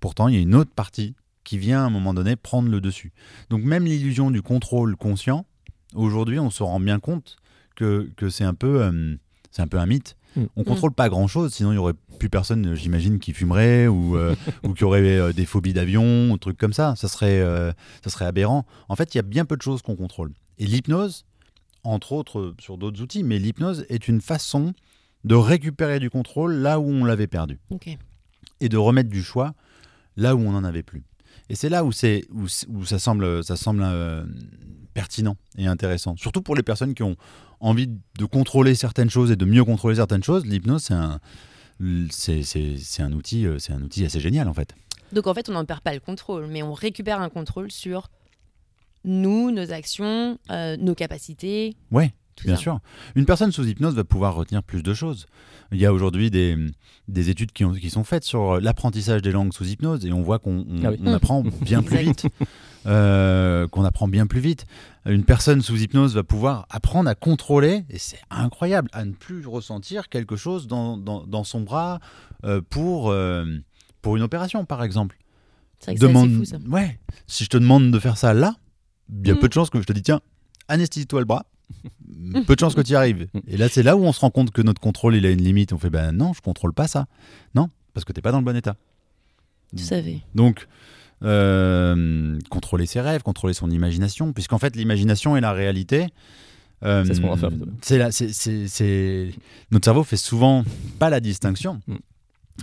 [0.00, 2.80] pourtant, il y a une autre partie qui vient à un moment donné prendre le
[2.80, 3.12] dessus.
[3.50, 5.46] Donc même l'illusion du contrôle conscient,
[5.94, 7.36] aujourd'hui on se rend bien compte
[7.76, 9.16] que, que c'est un, peu, euh,
[9.50, 10.16] c'est un peu un mythe.
[10.36, 10.44] Mm.
[10.56, 14.16] On contrôle pas grand-chose, sinon il y aurait plus personne, euh, j'imagine, qui fumerait ou,
[14.16, 16.94] euh, ou qui aurait euh, des phobies d'avion ou trucs comme ça.
[16.96, 18.64] Ça serait, euh, ça serait aberrant.
[18.88, 20.32] En fait, il y a bien peu de choses qu'on contrôle.
[20.58, 21.26] Et l'hypnose,
[21.84, 24.74] entre autres euh, sur d'autres outils, mais l'hypnose est une façon
[25.24, 27.58] de récupérer du contrôle là où on l'avait perdu
[28.60, 29.54] et de remettre du choix
[30.16, 31.02] là où on n'en avait plus.
[31.50, 34.24] Et c'est là où, c'est, où, ça semble, ça semble euh,
[34.94, 36.16] pertinent et intéressant.
[36.16, 37.16] Surtout pour les personnes qui ont
[37.60, 40.46] envie de contrôler certaines choses et de mieux contrôler certaines choses.
[40.46, 41.20] L'hypnose, c'est un,
[42.10, 44.74] c'est, c'est- c'est un, outil, euh, c'est un outil assez génial en fait.
[45.12, 48.08] Donc en fait, on n'en perd pas le contrôle, mais on récupère un contrôle sur
[49.04, 51.76] nous, nos actions, euh, nos capacités.
[51.90, 52.62] Ouais, Tout Bien ça.
[52.62, 52.80] sûr.
[53.14, 55.26] Une personne sous hypnose va pouvoir retenir plus de choses.
[55.72, 56.56] Il y a aujourd'hui des,
[57.08, 60.22] des études qui, ont- qui sont faites sur l'apprentissage des langues sous hypnose et on
[60.22, 61.08] voit qu'on on- Ah oui.
[61.12, 62.26] apprend bien plus vite.
[62.86, 64.66] Euh, qu'on apprend bien plus vite.
[65.06, 69.46] Une personne sous hypnose va pouvoir apprendre à contrôler, et c'est incroyable, à ne plus
[69.46, 71.98] ressentir quelque chose dans, dans, dans son bras
[72.44, 73.46] euh, pour, euh,
[74.02, 75.16] pour une opération, par exemple.
[75.78, 76.56] C'est vrai que c'est assez Demande, fou ça.
[76.68, 78.54] ouais, si je te demande de faire ça là,
[79.10, 79.38] il y a Mm.
[79.38, 80.20] peu de chances que je te dis tiens,
[80.68, 81.46] anesthésie-toi le bras.
[82.46, 83.26] peu de chances que tu y arrives.
[83.48, 85.42] Et là, c'est là où on se rend compte que notre contrôle, il a une
[85.42, 85.72] limite.
[85.72, 87.06] On fait ben non, je contrôle pas ça.
[87.54, 88.76] Non, parce que t'es pas dans le bon état.
[89.76, 90.20] Tu savais.
[90.34, 90.68] Donc,
[91.22, 96.06] euh, contrôler ses rêves, contrôler son imagination, puisqu'en fait, l'imagination et la réalité.
[96.84, 99.30] euh, C'est ce qu'on va faire, c'est
[99.70, 100.64] Notre cerveau fait souvent
[100.98, 101.80] pas la distinction.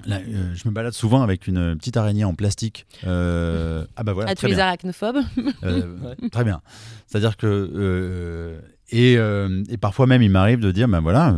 [0.05, 0.09] Mm.
[0.09, 2.85] Là, euh, je me balade souvent avec une petite araignée en plastique.
[3.05, 4.65] Euh, Ah bah voilà, à tous très les bien.
[4.65, 5.17] arachnophobes?
[5.63, 6.61] Euh, Très bien.
[7.07, 11.37] C'est-à-dire que euh, et, euh, et parfois même il m'arrive de dire ben voilà euh,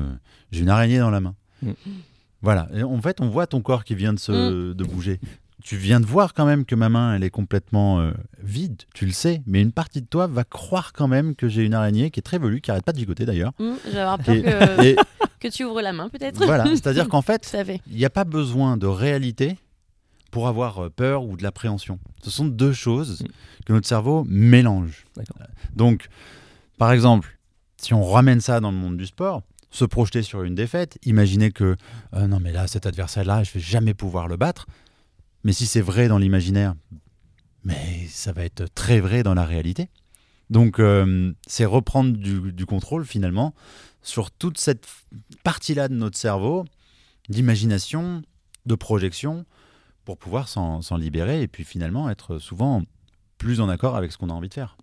[0.52, 1.36] j'ai une araignée dans la main.
[1.63, 1.72] Mm.
[2.42, 2.68] Voilà.
[2.76, 5.20] Et en fait on voit ton corps qui vient de se de bouger.
[5.63, 8.84] Tu viens de voir quand même que ma main elle est complètement euh, vide.
[8.93, 9.41] Tu le sais.
[9.45, 12.23] Mais une partie de toi va croire quand même que j'ai une araignée qui est
[12.23, 13.54] très velue qui arrête pas de gigoter d'ailleurs.
[13.60, 14.95] Je vais avoir peur Et, que, et
[15.39, 16.43] que tu ouvres la main peut-être.
[16.45, 16.65] voilà.
[16.69, 17.56] C'est-à-dire qu'en fait
[17.89, 19.58] il n'y a pas besoin de réalité
[20.32, 21.99] pour avoir euh, peur ou de l'appréhension.
[22.23, 23.28] Ce sont deux choses Mm.
[23.65, 25.06] que notre cerveau mélange.
[25.15, 25.38] D'accord.
[25.76, 26.08] Donc,
[26.78, 27.38] par exemple,
[27.78, 31.52] si on ramène ça dans le monde du sport, se projeter sur une défaite, imaginer
[31.52, 31.76] que
[32.15, 34.65] euh, non mais là cet adversaire-là, je vais jamais pouvoir le battre.
[35.44, 36.76] Mais si c'est vrai dans l'imaginaire,
[37.64, 39.90] mais ça va être très vrai dans la réalité.
[40.50, 43.54] Donc euh, c'est reprendre du, du contrôle finalement
[44.02, 44.88] sur toute cette
[45.44, 46.66] partie-là de notre cerveau,
[47.30, 48.22] d'imagination,
[48.66, 49.46] de projection,
[50.06, 52.84] pour pouvoir s'en libérer et puis finalement être souvent
[53.38, 54.78] plus en accord avec ce qu'on a envie de faire.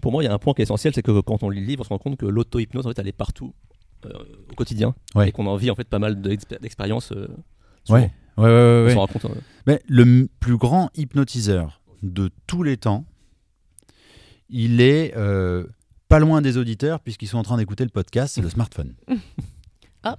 [0.00, 1.60] Pour moi, il y a un point qui est essentiel, c'est que quand on lit
[1.60, 3.54] le livre, on se rend compte que l'auto-hypnose, en fait, elle est partout,
[4.04, 4.10] euh,
[4.50, 4.94] au quotidien.
[5.14, 5.28] Ouais.
[5.28, 7.12] Et qu'on en vit, en fait, pas mal d'expé- d'expériences.
[7.12, 7.28] euh.
[7.88, 8.94] Ouais, ouais, ouais, ouais, On ouais.
[8.94, 9.34] s'en rend compte, euh,
[9.66, 13.04] Mais le plus grand hypnotiseur de tous les temps,
[14.48, 15.64] il est euh,
[16.08, 18.94] pas loin des auditeurs puisqu'ils sont en train d'écouter le podcast, c'est le smartphone.
[20.08, 20.18] Ah.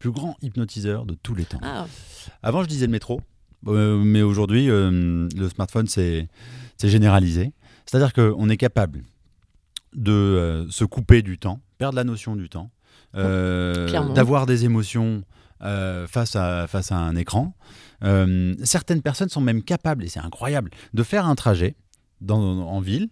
[0.00, 1.60] Plus grand hypnotiseur de tous les temps.
[1.62, 1.86] Ah,
[2.42, 3.20] Avant, je disais le métro,
[3.68, 6.26] euh, mais aujourd'hui, euh, le smartphone, c'est
[6.76, 7.52] c'est généralisé.
[7.86, 9.04] C'est-à-dire qu'on est capable
[9.94, 12.72] de euh, se couper du temps, perdre la notion du temps,
[13.14, 15.22] euh, d'avoir des émotions
[15.62, 17.54] euh, face, à, face à un écran.
[18.04, 21.76] Euh, certaines personnes sont même capables, et c'est incroyable, de faire un trajet
[22.20, 23.08] dans, en ville,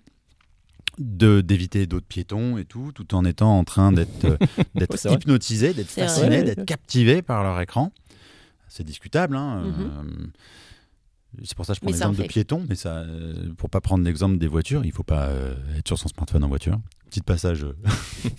[0.98, 4.36] de d'éviter d'autres piétons et tout, tout en étant en train d'être euh,
[4.74, 7.92] d'être Ouais, hypnotisé, d'être fasciné, d'être captivé par leur écran.
[8.68, 9.36] C'est discutable.
[9.36, 9.72] Hein, Mhm.
[9.80, 10.26] euh,
[11.44, 14.04] c'est pour ça que je prends l'exemple de piétons, mais ça, euh, pour pas prendre
[14.04, 16.78] l'exemple des voitures, il faut pas euh, être sur son smartphone en voiture.
[17.08, 17.64] Petit passage.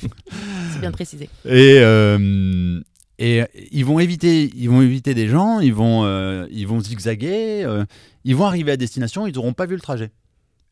[0.74, 1.30] C'est bien précisé.
[1.46, 1.80] et,
[3.24, 7.64] et ils vont éviter, ils vont éviter des gens, ils vont, euh, ils vont zigzaguer,
[7.64, 7.86] euh,
[8.24, 10.10] ils vont arriver à destination, ils n'auront pas vu le trajet.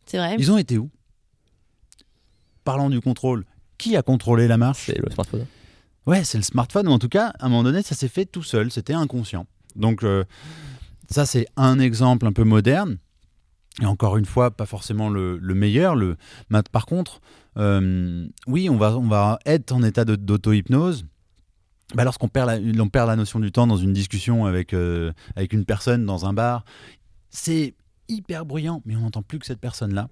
[0.08, 0.36] C'est vrai.
[0.40, 0.90] Ils ont été où?
[2.64, 3.46] Parlant du contrôle,
[3.78, 4.88] qui a contrôlé la marche?
[4.88, 5.46] C'est le smartphone.
[6.08, 8.26] Ouais, c'est le smartphone, ou en tout cas, à un moment donné, ça s'est fait
[8.26, 9.46] tout seul, c'était inconscient.
[9.76, 10.24] Donc, euh,
[11.12, 12.98] ça, c'est un exemple un peu moderne.
[13.80, 15.96] Et encore une fois, pas forcément le, le meilleur.
[15.96, 16.18] Le...
[16.72, 17.22] Par contre,
[17.58, 21.06] euh, oui, on va, on va être en état d'auto-hypnose.
[21.96, 26.06] Bah, Lorsqu'on perd, la, notion du temps dans une discussion avec, euh, avec une personne
[26.06, 26.64] dans un bar,
[27.30, 27.74] c'est
[28.08, 30.08] hyper bruyant, mais on n'entend plus que cette personne-là.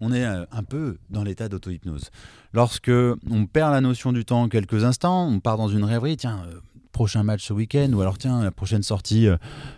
[0.00, 2.10] On est euh, un peu dans l'état d'auto-hypnose.
[2.52, 2.90] Lorsque
[3.30, 6.60] on perd la notion du temps quelques instants, on part dans une rêverie, tiens, euh,
[6.92, 9.28] prochain match ce week-end, ou alors tiens, la prochaine sortie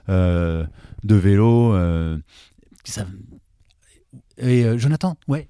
[0.08, 0.68] de
[1.04, 1.76] vélo.
[4.38, 5.48] Et Jonathan, ouais,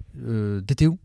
[0.67, 0.99] t'étais où?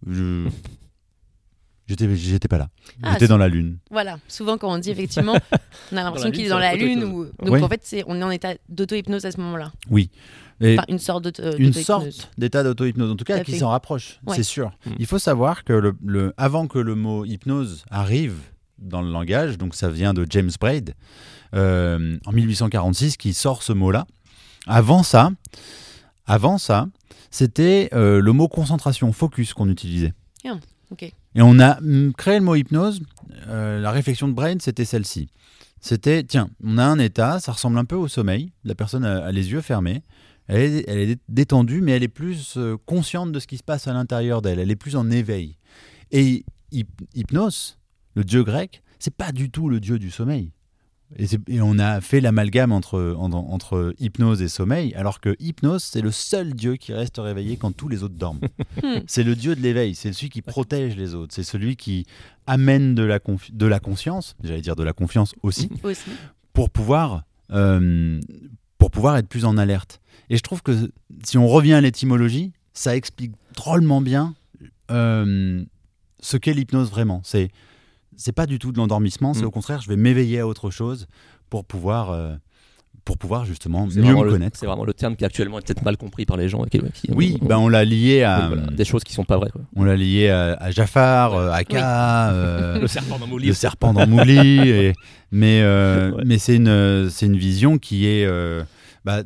[2.00, 2.70] J'étais, j'étais pas là.
[3.04, 3.78] Ah, J'étais dans la lune.
[3.92, 5.36] Voilà, souvent quand on dit effectivement,
[5.92, 7.04] on a l'impression qu'il est dans la lune.
[7.04, 7.26] Ou...
[7.40, 7.62] Donc Ouais.
[7.62, 9.72] en fait, c'est, on est en état d'auto-hypnose à ce moment-là.
[9.92, 10.10] Oui.
[10.62, 11.84] Et Enfin, une sorte d'auto- une d'auto-hypnose.
[12.16, 14.36] sorte d'état d'auto-hypnose, en tout cas, qui s'en rapproche, Ouais.
[14.36, 14.72] c'est sûr.
[14.86, 14.92] Mm.
[15.00, 18.36] Il faut savoir que le, le- avant que le mot hypnose arrive
[18.80, 20.94] dans le langage, donc ça vient de James Braid,
[21.54, 24.06] euh, en 1846, qui sort ce mot-là.
[24.68, 25.32] Avant ça,
[26.26, 26.88] avant ça,
[27.32, 30.14] c'était euh, le mot concentration, focus qu'on utilisait.
[30.46, 30.58] Ah,
[30.92, 31.12] ok.
[31.36, 33.02] Et on a mm, créé le mot hypnose.
[33.48, 35.30] euh, la réflexion de Braid, c'était celle-ci.
[35.82, 38.52] C'était, tiens, on a un état, ça ressemble un peu au sommeil.
[38.64, 40.02] La personne a, les yeux fermés.
[40.48, 43.64] Elle est, elle est détendue, mais elle est plus euh, consciente de ce qui se
[43.64, 44.60] passe à l'intérieur d'elle.
[44.60, 45.58] Elle est plus en éveil.
[46.12, 47.78] Et hyp- Hypnos,
[48.16, 50.52] le dieu grec, c'est pas du tout le dieu du sommeil.
[51.18, 56.02] Et, on a fait l'amalgame entre, en- entre hypnose et sommeil, alors que Hypnos, c'est
[56.02, 58.40] le seul dieu qui reste réveillé quand tous les autres dorment.
[58.84, 59.00] Hmm.
[59.08, 62.06] c'est le dieu de l'éveil, c'est celui qui protège les autres, c'est celui qui
[62.48, 63.20] amène de la,
[63.52, 66.10] de la conscience, j'allais dire de la confiance aussi, Aussi.
[66.54, 68.20] pour pouvoir, euh,
[68.80, 70.02] pour pouvoir être plus en alerte.
[70.30, 70.92] Et je trouve que
[71.24, 74.34] si on revient à l'étymologie, ça explique drôlement bien
[74.92, 75.64] euh,
[76.20, 77.22] ce qu'est l'hypnose vraiment.
[77.24, 77.50] C'est
[78.18, 79.48] c'est pas du tout de l'endormissement, c'est Mm.
[79.48, 81.08] au contraire, je vais m'éveiller à autre chose
[81.50, 82.36] pour pouvoir, euh,
[83.06, 84.58] pour pouvoir justement mieux me le- connaître.
[84.58, 86.64] C'est vraiment le terme qui actuellement est peut-être mal compris par les gens.
[86.64, 89.38] qui- qui- Oui, on- ben on l'a lié à, voilà, des choses qui sont pas
[89.38, 89.50] vraies.
[89.52, 89.62] Quoi.
[89.76, 93.54] on l'a lié à, à Jafar, euh, à Ka, euh, Le serpent dans mon le
[93.54, 94.60] serpent dans Mouli.
[94.70, 94.94] et-
[95.32, 96.24] mais euh, Ouais.
[96.26, 98.26] mais c'est une, c'est une vision qui est.
[99.04, 99.24] bah,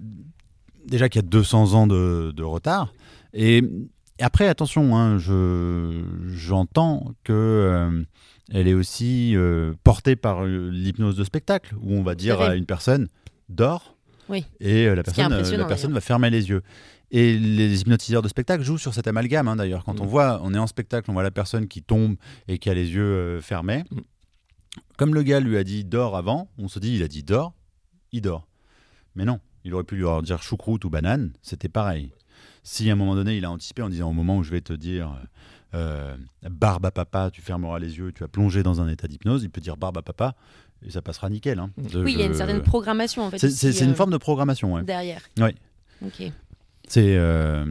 [0.88, 2.94] déjà qu'il y a 200 ans de, de retard.
[3.34, 3.62] Et,
[4.20, 6.02] après, attention, hein, je,
[6.34, 8.04] j'entends que.
[8.54, 12.56] Elle est aussi euh, portée par euh, l'hypnose de spectacle, où on va dire à
[12.56, 13.08] une personne
[13.50, 13.98] dors,
[14.30, 14.46] Oui.
[14.60, 16.62] et euh, la personne, la personne va fermer les yeux.
[17.10, 19.86] Et les hypnotiseurs de spectacle jouent sur cet amalgame, hein, d'ailleurs.
[19.86, 20.02] Quand Mm.
[20.04, 22.18] on voit, on est en spectacle, on voit la personne qui tombe
[22.50, 23.84] et qui a les yeux fermés.
[23.92, 24.00] Mm.
[24.98, 27.54] Comme le gars lui a dit dors avant, on se dit il a dit dors,
[28.12, 28.48] il dort.
[29.16, 32.12] Mais non, il aurait pu lui dire choucroute ou banane, c'était pareil.
[32.64, 34.62] Si à un moment donné il a anticipé en disant au moment où je vais
[34.62, 35.18] te dire
[35.74, 36.16] euh,
[36.50, 39.50] barbe à papa, tu fermeras les yeux, tu vas plonger dans un état d'hypnose, il
[39.50, 40.36] peut dire barbe à papa
[40.86, 41.60] et ça passera nickel.
[41.60, 41.72] hein.
[41.96, 43.40] Oui, il y a une certaine programmation en fait.
[43.40, 44.84] C'est- une euh, forme de programmation, ouais.
[44.84, 45.22] derrière.
[46.06, 46.32] Ok.
[46.88, 47.66] C'est euh,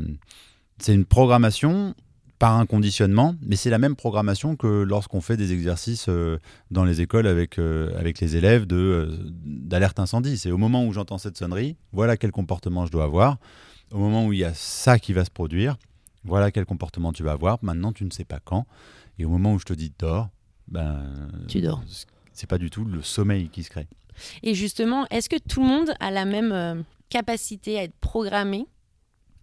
[0.79, 1.95] c'est une programmation
[2.39, 6.37] par un conditionnement, mais c'est la même programmation que lorsqu'on fait des exercices euh,
[6.71, 9.17] dans les écoles avec, euh, avec les élèves de, euh,
[9.47, 10.37] d'alerte incendie.
[10.37, 13.39] C'est au moment où j'entends cette sonnerie, voilà quel comportement je dois avoir.
[13.91, 15.79] Au moment où il y a ça qui va se produire,
[16.27, 17.59] voilà quel comportement tu vas avoir.
[17.63, 18.67] Maintenant, tu ne sais pas quand.
[19.19, 20.29] Et au moment où je te dis dors,
[20.69, 21.83] ben, Tu dors.
[22.33, 23.87] c'est pas du tout le sommeil qui se crée.
[24.43, 28.67] Et justement, est-ce que tout le monde a la même euh, capacité à être programmé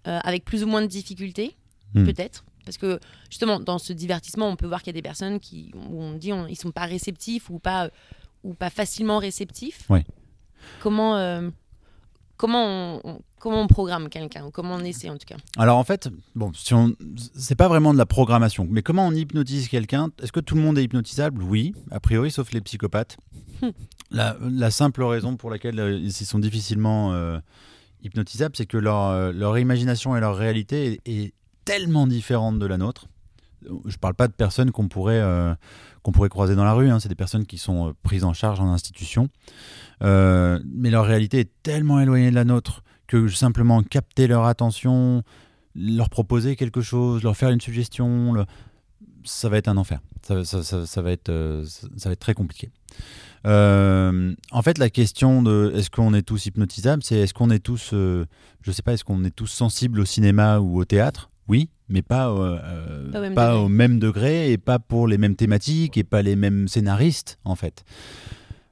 [0.08, 1.56] euh, avec plus ou moins de difficultés?
[1.94, 2.06] Hmm.
[2.06, 5.40] Peut-être parce que justement, dans ce divertissement, on peut voir qu'il y a des personnes
[5.40, 7.90] qui, où on dit, on, ils sont pas réceptifs ou pas,
[8.44, 9.90] ou pas facilement réceptifs.
[9.90, 10.06] Ouais.
[10.82, 11.50] Comment, euh,
[12.44, 15.38] comment, on, on- comment on programme quelqu'un ou comment on essaie en tout cas.
[15.58, 16.94] Alors en fait, bon, si on,
[17.36, 20.10] c'est pas vraiment de la programmation, mais comment on hypnotise quelqu'un?
[20.22, 21.42] Est-ce que tout le monde est hypnotisable?
[21.42, 23.16] Oui, a priori, sauf les psychopathes.
[23.62, 23.70] Hmm.
[24.12, 27.40] La, la simple raison pour laquelle euh, ils sont difficilement euh,
[28.04, 31.34] hypnotisables, c'est que leur, euh, leur imagination et leur réalité est, est
[31.66, 33.08] tellement différente de la nôtre.
[33.86, 35.54] Je parle pas de personnes qu'on pourrait, euh,
[36.02, 38.34] qu'on pourrait croiser dans la rue, hein, c'est des personnes qui sont euh, prises en
[38.34, 39.30] charge en institution.
[40.02, 45.24] Euh, mais leur réalité est tellement éloignée de la nôtre que simplement capter leur attention,
[45.76, 48.46] leur proposer quelque chose, leur faire une suggestion,
[49.24, 50.00] ça va être un enfer.
[50.22, 52.70] Ça, va, être, ça, va être très compliqué.
[53.44, 57.90] En fait, la question de est-ce qu'on est tous hypnotisables, c'est est-ce qu'on est tous,
[57.92, 58.26] je
[58.72, 61.30] sais pas, est-ce qu'on est tous sensibles au cinéma ou au théâtre?
[61.48, 63.64] Oui, mais pas, euh, euh, Pas au même pas degré.
[63.66, 67.56] au même degré et pas pour les mêmes thématiques et pas les mêmes scénaristes, en
[67.56, 67.84] fait.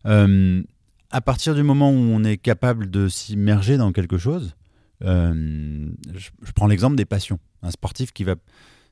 [0.06, 0.64] Euh,
[1.12, 4.56] à partir du moment où on est capable de s'immerger dans quelque chose,
[5.04, 7.40] euh, je, je prends l'exemple des passions.
[7.62, 8.36] Un sportif qui va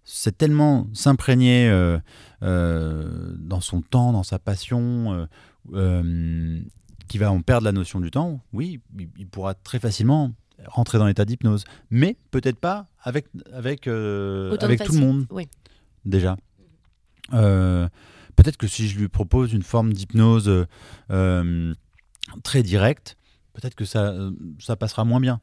[0.03, 1.69] c'est tellement s'imprégner
[2.41, 5.27] dans son temps, dans sa passion,
[7.07, 10.31] qui va en perdre la notion du temps, oui, il, il pourra très facilement
[10.67, 11.63] rentrer dans l'état d'hypnose.
[11.89, 15.47] Mais peut-être pas avec, avec, euh, avec tout le monde, Oui.
[16.05, 16.37] déjà.
[17.33, 17.87] Euh,
[18.35, 20.65] peut-être que si je lui propose une forme d'hypnose
[21.11, 21.73] euh,
[22.43, 23.17] très directe,
[23.53, 24.13] peut-être que ça,
[24.59, 25.39] ça passera moins bien.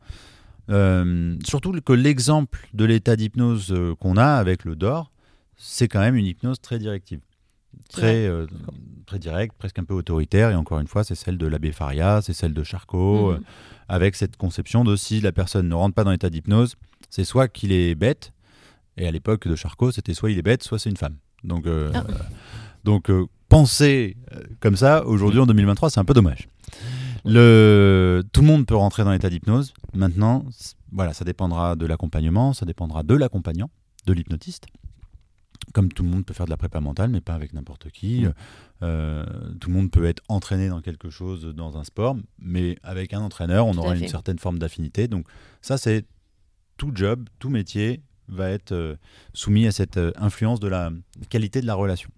[1.45, 5.13] Surtout que l'exemple de l'état d'hypnose qu'on a avec le DOR,
[5.57, 7.21] c'est quand même une hypnose très directive.
[7.93, 8.47] Très, euh,
[9.07, 10.51] très directe, presque un peu autoritaire.
[10.51, 13.37] Et encore une fois, c'est celle de l'abbé Faria, c'est celle de Charcot, Mhm.
[13.37, 13.41] euh,
[13.89, 16.75] avec cette conception de si la personne ne rentre pas dans l'état d'hypnose,
[17.11, 18.33] c'est soit qu'il est bête,
[18.97, 21.17] et à l'époque de Charcot, c'était soit il est bête, soit c'est une femme.
[21.45, 22.05] Donc, euh, Ah.
[22.85, 26.49] donc euh, penser euh, comme ça, aujourd'hui en 2023, c'est un peu dommage.
[27.25, 28.23] Le...
[28.33, 29.75] Tout le monde peut rentrer dans l'état d'hypnose.
[29.95, 30.45] Maintenant,
[30.93, 33.69] voilà, ça dépendra de l'accompagnement, ça dépendra de l'accompagnant,
[34.07, 34.67] de l'hypnotiste.
[35.73, 38.25] Comme tout le monde peut faire de la prépa mentale, mais pas avec n'importe qui.
[38.25, 38.35] Mm.
[38.83, 39.25] Euh,
[39.61, 43.21] tout le monde peut être entraîné dans quelque chose, dans un sport, mais avec un
[43.21, 45.09] entraîneur, on Tout aura une certaine forme d'affinité.
[45.09, 45.27] Donc
[45.63, 46.05] ça, c'est
[46.77, 48.97] tout job, tout métier va être euh,
[49.33, 50.91] soumis à cette euh, influence de la
[51.31, 52.11] qualité de la relation.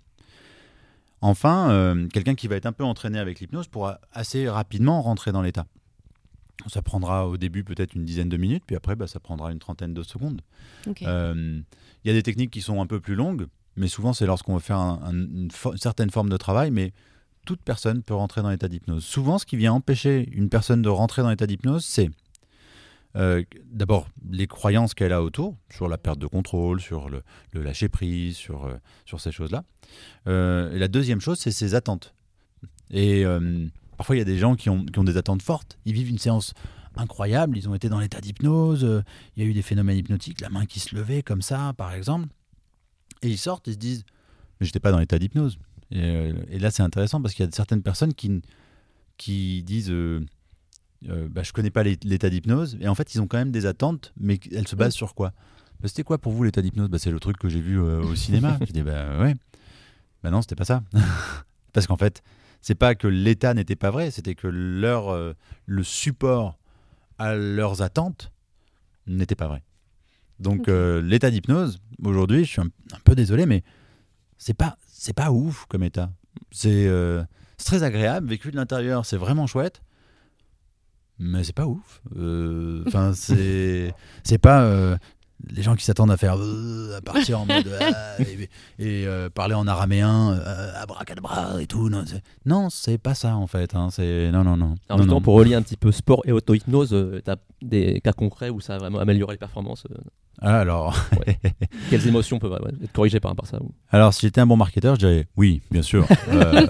[1.20, 5.42] Enfin, quelqu'un qui va être un peu entraîné avec l'hypnose pourra assez rapidement rentrer dans
[5.42, 5.66] l'état.
[6.66, 9.58] Ça prendra au début peut-être une dizaine de minutes, puis après, bah, ça prendra une
[9.60, 10.40] trentaine de secondes.
[10.88, 11.02] Ok.
[11.02, 11.60] Euh,
[12.04, 13.46] Il y a des techniques qui sont un peu plus longues,
[13.76, 16.92] mais souvent c'est lorsqu'on veut faire un- un- une, certaine forme de travail, mais
[17.46, 19.04] toute personne peut rentrer dans l'état d'hypnose.
[19.04, 22.10] Souvent, ce qui vient empêcher une personne de rentrer dans l'état d'hypnose, c'est
[23.16, 27.62] euh, d'abord les croyances qu'elle a autour, sur la perte de contrôle, sur le, le
[27.62, 28.74] lâcher-prise, sur, euh,
[29.06, 29.64] sur ces choses-là.
[30.26, 32.14] Euh, et la deuxième chose, c'est ses attentes.
[32.90, 33.24] Et
[33.98, 35.78] parfois, il y a des gens qui ont, qui ont des attentes fortes.
[35.84, 36.54] Ils vivent une séance
[36.96, 39.02] incroyable, ils ont été dans l'état d'hypnose, euh,
[39.36, 41.92] il y a eu des phénomènes hypnotiques, la main qui se levait comme ça, par
[41.92, 42.28] exemple.
[43.22, 44.04] Et ils sortent, ils se disent,
[44.58, 45.58] mais j'étais pas dans l'état d'hypnose.
[45.90, 48.40] Et, euh, et là, c'est intéressant parce qu'il y a certaines personnes qui,
[49.16, 50.24] qui disent, euh,
[51.08, 52.76] euh, bah, je connais pas l'é- l'état d'hypnose.
[52.80, 55.32] Et en fait, ils ont quand même des attentes, mais elles se basent sur quoi?
[55.80, 56.88] Bah, C'était quoi pour vous l'état d'hypnose?
[56.88, 58.58] Bah, C'est le truc que j'ai vu au cinéma.
[58.66, 59.34] je dis, bah ouais.
[60.22, 60.82] Bah non, c'était pas ça.
[61.72, 62.22] parce qu'en fait,
[62.60, 65.34] c'est pas que l'état n'était pas vrai, c'était que leur, euh,
[65.66, 66.58] le support
[67.18, 68.32] à leurs attentes
[69.06, 69.62] n'était pas vrai.
[70.40, 73.64] Donc euh, l'état d'hypnose, aujourd'hui, je suis un, un peu désolé, mais
[74.36, 76.10] c'est pas c'est pas ouf comme état.
[76.50, 77.22] C'est euh,
[77.56, 79.82] c'est très agréable, vécu de l'intérieur, c'est vraiment chouette,
[81.18, 82.02] mais c'est pas ouf.
[82.16, 83.92] Euh, Enfin, c'est
[84.22, 84.98] c'est pas
[85.50, 89.30] les gens qui s'attendent à faire euh, à partir en mode ah, et, et, euh,
[89.30, 91.88] parler en araméen, euh, abracadabra et tout.
[91.88, 93.74] Non, c'est- non, c'est pas ça en fait.
[93.74, 94.74] hein, c'est non non non.
[94.88, 95.20] Alors non, non.
[95.20, 98.74] pour relier un petit peu sport et auto-hypnose, euh, t'as des cas concrets où ça
[98.74, 99.94] a vraiment amélioré les performances euh,
[100.40, 100.96] Ah, Alors
[101.90, 104.46] Quelles émotions peuvent ouais, être corrigées par rapport à ça ou- alors si j'étais un
[104.46, 106.66] bon marketeur, je dirais oui, bien sûr, euh,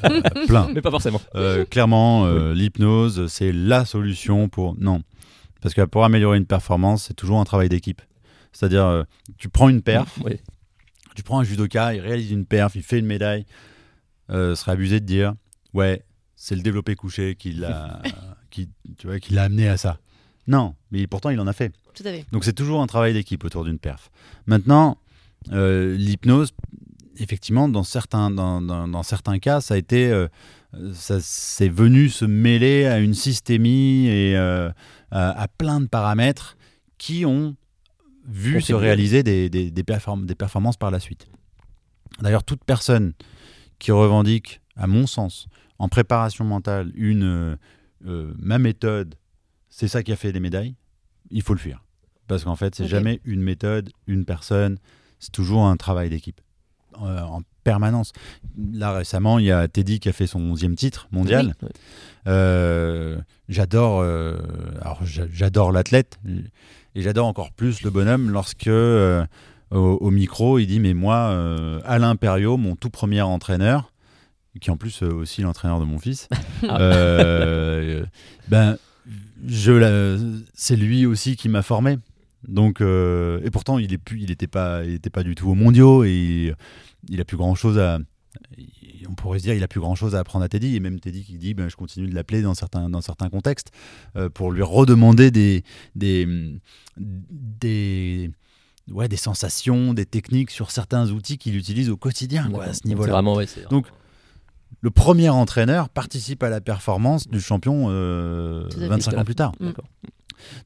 [0.46, 0.68] plein.
[0.74, 1.20] Mais pas forcément.
[1.34, 4.74] Euh, clairement, euh, l'hypnose, c'est la solution pour.
[4.78, 5.02] Non.
[5.60, 8.00] Parce que pour améliorer une performance, c'est toujours un travail d'équipe.
[8.52, 9.02] C'est-à-dire, euh,
[9.36, 10.36] tu prends une perf, Oui.
[11.14, 13.44] tu prends un judoka, il réalise une perf, il fait une médaille.
[14.30, 15.34] Euh, ce serait abusé de dire,
[15.74, 16.02] ouais,
[16.36, 18.00] c'est le développé couché qui l'a,
[18.50, 18.68] qui,
[18.98, 19.98] tu vois, qui l'a amené à ça.
[20.46, 21.72] Non, mais pourtant il en a fait.
[21.94, 22.24] Tout à fait.
[22.32, 24.10] Donc c'est toujours un travail d'équipe autour d'une perf.
[24.46, 24.98] Maintenant,
[25.52, 26.52] euh, l'hypnose,
[27.18, 30.26] effectivement, dans certains, dans, dans- dans certains cas, ça a été, euh,
[30.94, 34.70] ça c'est venu se mêler à une systémie et euh,
[35.10, 36.56] à, à plein de paramètres
[36.98, 37.56] qui ont
[38.28, 41.26] vu se réaliser des, des, des perform- des performances par la suite.
[42.20, 43.12] D'ailleurs, toute personne
[43.78, 45.46] qui revendique, à mon sens,
[45.78, 47.56] en préparation mentale, une euh,
[48.06, 49.14] euh, ma méthode,
[49.70, 50.74] c'est ça qui a fait des médailles,
[51.30, 51.84] il faut le fuir.
[52.26, 54.78] Parce qu'en fait, c'est jamais une méthode, une personne,
[55.18, 56.40] c'est toujours un travail d'équipe.
[57.02, 58.12] Euh, en permanence.
[58.72, 61.54] Là, récemment, il y a Teddy qui a fait son 11e titre mondial.
[61.62, 61.68] Oui.
[62.26, 63.20] Euh, euh,
[65.32, 66.18] j'adore l'athlète
[66.94, 69.24] et j'adore encore plus le bonhomme lorsque euh,
[69.70, 73.92] au, au micro il dit mais moi euh, Alain Perriot mon tout premier entraîneur
[74.60, 76.28] qui en plus euh, aussi l'entraîneur de mon fils
[76.68, 76.80] Ah.
[76.80, 78.04] euh,
[78.48, 78.76] ben
[79.46, 80.18] je
[80.54, 81.98] c'est lui aussi qui m'a formé
[82.46, 85.54] Donc, et pourtant, il est plus, il était pas, il était pas du tout au
[85.54, 86.54] mondiaux et il,
[87.08, 87.98] il a plus grand chose à.
[89.08, 91.00] On pourrait se dire, il a plus grand chose à apprendre à Teddy et même
[91.00, 93.70] Teddy qui dit, ben, je continue de l'appeler dans certains, dans certains contextes
[94.16, 96.26] euh, pour lui redemander des, des,
[96.98, 98.30] des,
[98.90, 102.86] ouais, des sensations, des techniques sur certains outils qu'il utilise au quotidien, quoi, à ce
[102.86, 103.12] niveau-là.
[103.12, 103.86] Vraiment, ouais, Donc,
[104.80, 108.88] Le premier entraîneur participe à la performance du champion euh, Tout à fait.
[108.88, 109.52] 25 ans plus tard.
[109.60, 109.70] Mm.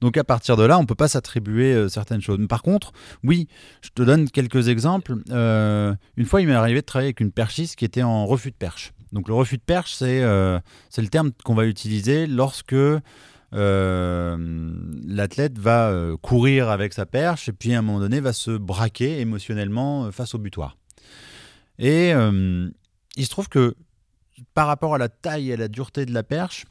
[0.01, 2.39] Donc à partir de là, on peut pas s'attribuer euh, certaines choses.
[2.49, 2.93] Par contre,
[3.25, 3.49] oui,
[3.83, 5.15] je te donne quelques exemples.
[5.31, 8.51] Euh, une fois, il m'est arrivé de travailler avec une perchiste qui était en refus
[8.51, 8.93] de perche.
[9.13, 10.59] Donc le refus de perche, c'est euh,
[10.97, 12.75] le terme qu'on va utiliser lorsque
[13.55, 19.21] l'athlète va courir avec sa perche et puis à un moment donné va se braquer
[19.21, 20.79] émotionnellement face au butoir.
[21.79, 23.75] Et il se trouve que
[24.55, 26.65] par rapport à la taille et à la dureté de la perche,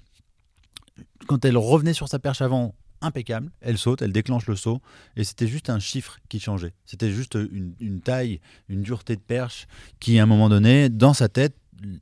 [1.28, 4.82] quand elle revenait sur sa perche avant, impeccable, elle saute, elle déclenche le saut,
[5.16, 6.74] et c'était juste un chiffre qui changeait.
[6.86, 8.40] C'était juste une, une taille,
[8.70, 9.68] une dureté de perche
[10.00, 11.56] qui, à un moment donné, dans sa tête,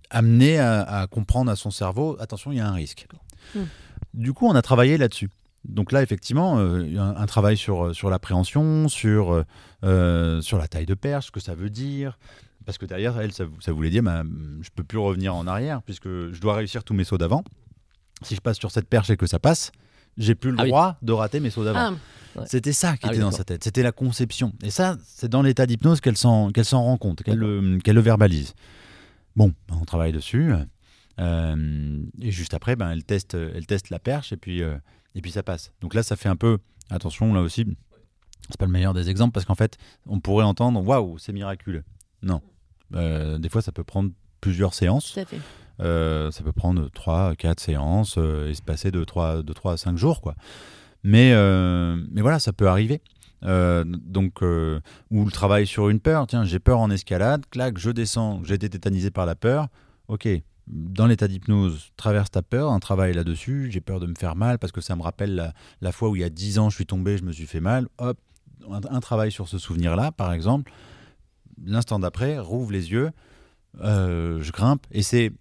[0.09, 3.07] amenait à, à comprendre à son cerveau, attention, il y a un risque.
[3.55, 3.63] Hmm.
[4.13, 5.29] Du coup, on a travaillé là-dessus.
[5.65, 9.45] Donc là, effectivement, euh, un, un travail sur, sur l'appréhension, sur,
[9.83, 12.17] euh, sur la taille de perche, ce que ça veut dire.
[12.65, 14.23] Parce que derrière, elle, ça, ça voulait dire, bah,
[14.61, 17.43] je peux plus revenir en arrière, puisque je dois réussir tous mes sauts d'avant.
[18.21, 19.71] Si je passe sur cette perche et que ça passe,
[20.19, 20.69] j'ai plus le Ah oui.
[20.69, 21.95] droit de rater mes sauts d'avant.
[22.37, 23.63] Ah, C'était ça qui Ah oui, était dans sa tête.
[23.63, 24.53] C'était la conception.
[24.61, 28.53] Et ça, c'est dans l'état d'hypnose qu'elle s'en rend compte, qu'elle le, qu'elle le verbalise.
[29.35, 30.53] Bon, ben, on travaille dessus.
[31.19, 34.75] euh, et juste après, ben, elle, teste, elle teste la perche et puis, euh,
[35.15, 35.71] et puis ça passe.
[35.81, 36.59] Donc là, ça fait un peu.
[36.89, 37.65] Attention, là aussi,
[38.49, 41.83] c'est pas le meilleur des exemples parce qu'en fait, on pourrait entendre Waouh, c'est miraculeux.
[42.21, 42.41] Non.
[42.95, 44.11] Euh, des fois, ça peut prendre
[44.41, 45.13] plusieurs séances.
[45.13, 45.39] tout à fait.
[45.81, 49.73] Euh, ça peut prendre 3, 4 séances euh, et se passer de 3, de 3
[49.73, 50.21] à 5 jours.
[50.21, 50.35] Quoi.
[51.03, 53.01] Mais, euh, mais voilà, ça peut arriver.
[53.41, 56.27] Donc, ou le travail sur une peur.
[56.27, 59.67] Tiens, j'ai peur en escalade, clac, je descends, j'ai été tétanisé par la peur.
[60.09, 60.27] Ok,
[60.67, 63.69] dans l'état d'hypnose, traverse ta peur, un travail là-dessus.
[63.71, 66.17] J'ai peur de me faire mal parce que ça me rappelle la, la fois où
[66.17, 67.87] il y a 10 ans, je suis tombé, je me suis fait mal.
[67.97, 68.17] Hop,
[68.69, 70.73] un, travail sur ce souvenir-là, par exemple.
[71.65, 73.11] L'instant d'après, rouvre les yeux,
[73.79, 75.31] je grimpe et c'est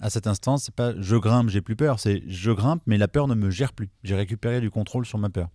[0.00, 3.08] à cet instant, c'est pas je grimpe, j'ai plus peur, c'est je grimpe, mais la
[3.08, 3.90] peur ne me gère plus.
[4.04, 5.48] J'ai récupéré du contrôle sur ma peur.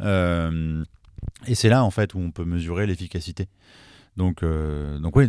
[0.00, 0.84] Euh,
[1.46, 3.48] et c'est là en fait où on peut mesurer l'efficacité.
[4.16, 5.28] Donc, euh, donc oui,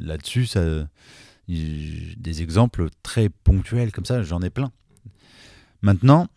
[0.00, 0.48] là-dessus,
[1.48, 4.70] des exemples très ponctuels comme ça, j'en ai plein.
[5.80, 6.28] Maintenant,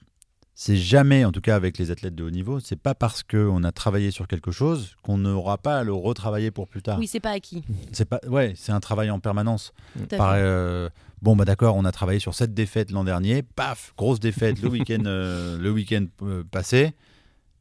[0.58, 3.64] c'est jamais, en tout cas avec les athlètes de haut niveau, c'est pas parce qu'on
[3.66, 6.98] a travaillé sur quelque chose qu'on n'aura pas à le retravailler pour plus tard.
[6.98, 7.62] Oui, c'est pas acquis.
[7.92, 9.74] C'est pas, ouais, c'est un travail en permanence.
[10.18, 10.90] Par, euh,
[11.22, 13.44] bon, bah d'accord, on a travaillé sur cette défaite l'an dernier.
[13.44, 16.94] Paf, grosse défaite le week-end euh, le week-end euh, passé.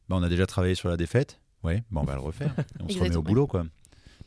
[0.09, 1.39] Bah, on a déjà travaillé sur la défaite.
[1.63, 2.53] Ouais, bah, on va le refaire.
[2.83, 3.65] On se remet au boulot, quoi.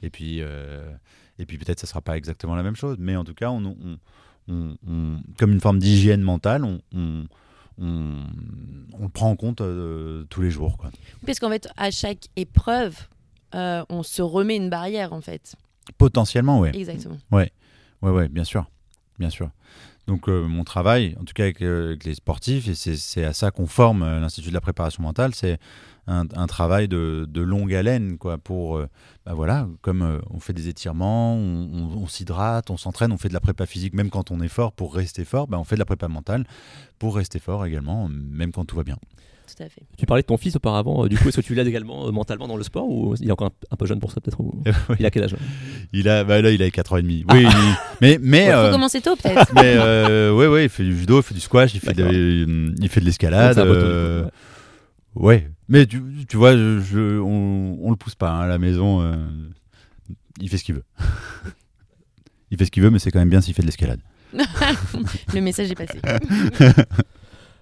[0.03, 0.91] Et puis, euh,
[1.39, 3.65] et puis peut-être ça sera pas exactement la même chose, mais en tout cas, on,
[3.65, 3.99] on-
[4.49, 6.81] on- on- comme une forme d'hygiène mentale, on,
[7.81, 8.25] on,
[9.01, 10.91] le prend en compte euh, tous les jours, quoi.
[11.27, 12.97] Parce qu'en fait, à chaque épreuve,
[13.53, 15.55] on se remet une barrière, en fait.
[15.97, 16.75] Potentiellement, ouais.
[16.77, 17.19] Exactement.
[17.31, 17.53] Ouais,
[18.03, 18.67] ouais, bien sûr,
[19.19, 19.51] bien sûr.
[20.09, 23.51] Donc euh, mon travail, en tout cas avec, euh, les sportifs, et c'est à ça
[23.51, 25.59] qu'on forme euh, l'Institut de la préparation mentale, c'est
[26.11, 28.81] un, travail de, longue haleine, quoi, pour,
[29.27, 33.41] bah voilà, comme on fait des étirements, on s'hydrate, on s'entraîne, on fait de la
[33.41, 35.85] prépa physique, même quand on est fort, pour rester fort, bah, on fait de la
[35.85, 36.47] prépa mentale
[36.99, 38.97] pour rester fort également, même quand tout va bien.
[39.57, 39.83] Tout à fait.
[39.97, 41.05] Tu parlais de ton fils auparavant.
[41.05, 43.29] euh, du coup, est-ce que tu l'aides également euh, mentalement dans le sport ou il
[43.29, 44.63] est encore un, un peu jeune pour ça peut-être ou-
[45.01, 45.35] Il a quel âge
[45.93, 47.25] Il a, bah là, il a 4 ans et demi.
[47.31, 49.53] Oui, il- mais, mais, Il faut euh, commencer tôt, peut-être.
[49.55, 52.75] mais euh, ouais, ouais, il fait du judo, il fait du squash, il fait, de,
[52.81, 53.59] il fait de l'escalade.
[53.59, 54.31] euh, ouais.
[55.15, 58.59] Ouais, mais tu, tu vois, je, je- on, on le pousse pas hein, à la
[58.59, 59.01] maison.
[59.03, 59.17] euh,
[60.41, 60.85] il fait ce qu'il veut.
[62.51, 64.01] il fait ce qu'il veut, mais c'est quand même bien s'il fait de l'escalade.
[65.35, 65.99] Le message est passé.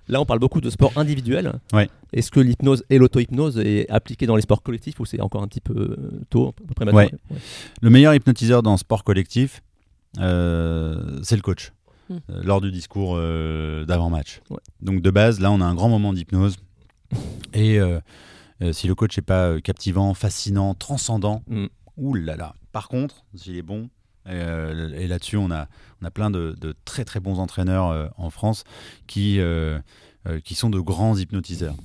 [0.09, 1.53] Là, on parle beaucoup de sport individuel.
[1.73, 1.89] Ouais.
[2.13, 5.49] Est-ce que l'hypnose et l'auto-hypnose est appliquée dans les sports collectifs ou c'est encore un
[5.49, 7.37] petit peu euh, tôt, un peu prématuré Ouais.
[7.83, 9.63] Le meilleur hypnotiseur dans le sport collectif,
[10.19, 11.73] euh, c'est le coach,
[12.09, 12.19] Hmm.
[12.31, 14.41] euh, lors du discours euh, d'avant-match.
[14.51, 14.59] Ouais.
[14.81, 16.57] Donc de base, là, on a un grand moment d'hypnose.
[17.53, 17.99] Et euh,
[18.63, 21.67] euh, si le coach n'est pas captivant, fascinant, transcendant, Mm.
[21.97, 22.55] ouh là là.
[22.71, 23.89] Par contre, s'il est bon,
[24.29, 25.68] euh, et là-dessus, on a,
[26.03, 26.55] on a plein de,
[26.85, 28.64] très très bons entraîneurs euh, en France
[29.07, 29.79] qui, euh,
[30.45, 31.77] qui sont de grands hypnotiseurs.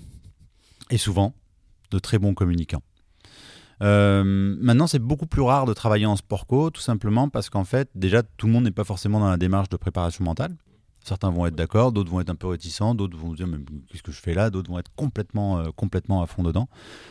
[0.90, 1.34] Et souvent,
[1.92, 2.84] de très bons communicants.
[3.80, 7.90] Maintenant, c'est beaucoup plus rare de travailler en sport co, tout simplement parce qu'en fait,
[7.96, 10.56] déjà, tout le monde n'est pas forcément dans la démarche de préparation mentale.
[11.04, 13.58] Certains vont être d'accord, d'autres vont être un peu réticents, d'autres vont dire mais
[13.90, 16.70] qu'est-ce que je fais là, d'autres vont être complètement, complètement à fond dedans.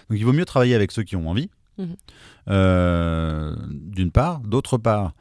[0.08, 1.50] Donc il vaut mieux travailler avec ceux qui ont envie,
[1.80, 1.96] Mhm.
[2.48, 4.40] euh, d'une part.
[4.40, 5.14] D'autre part,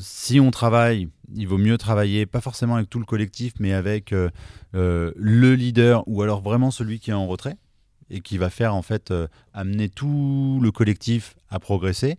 [0.00, 4.12] si on travaille, il vaut mieux travailler pas forcément avec tout le collectif, mais avec
[4.12, 4.30] euh,
[4.74, 7.56] euh, le leader ou alors vraiment celui qui est en retrait
[8.10, 9.12] et qui va faire en fait
[9.52, 12.16] amener tout le collectif à progresser.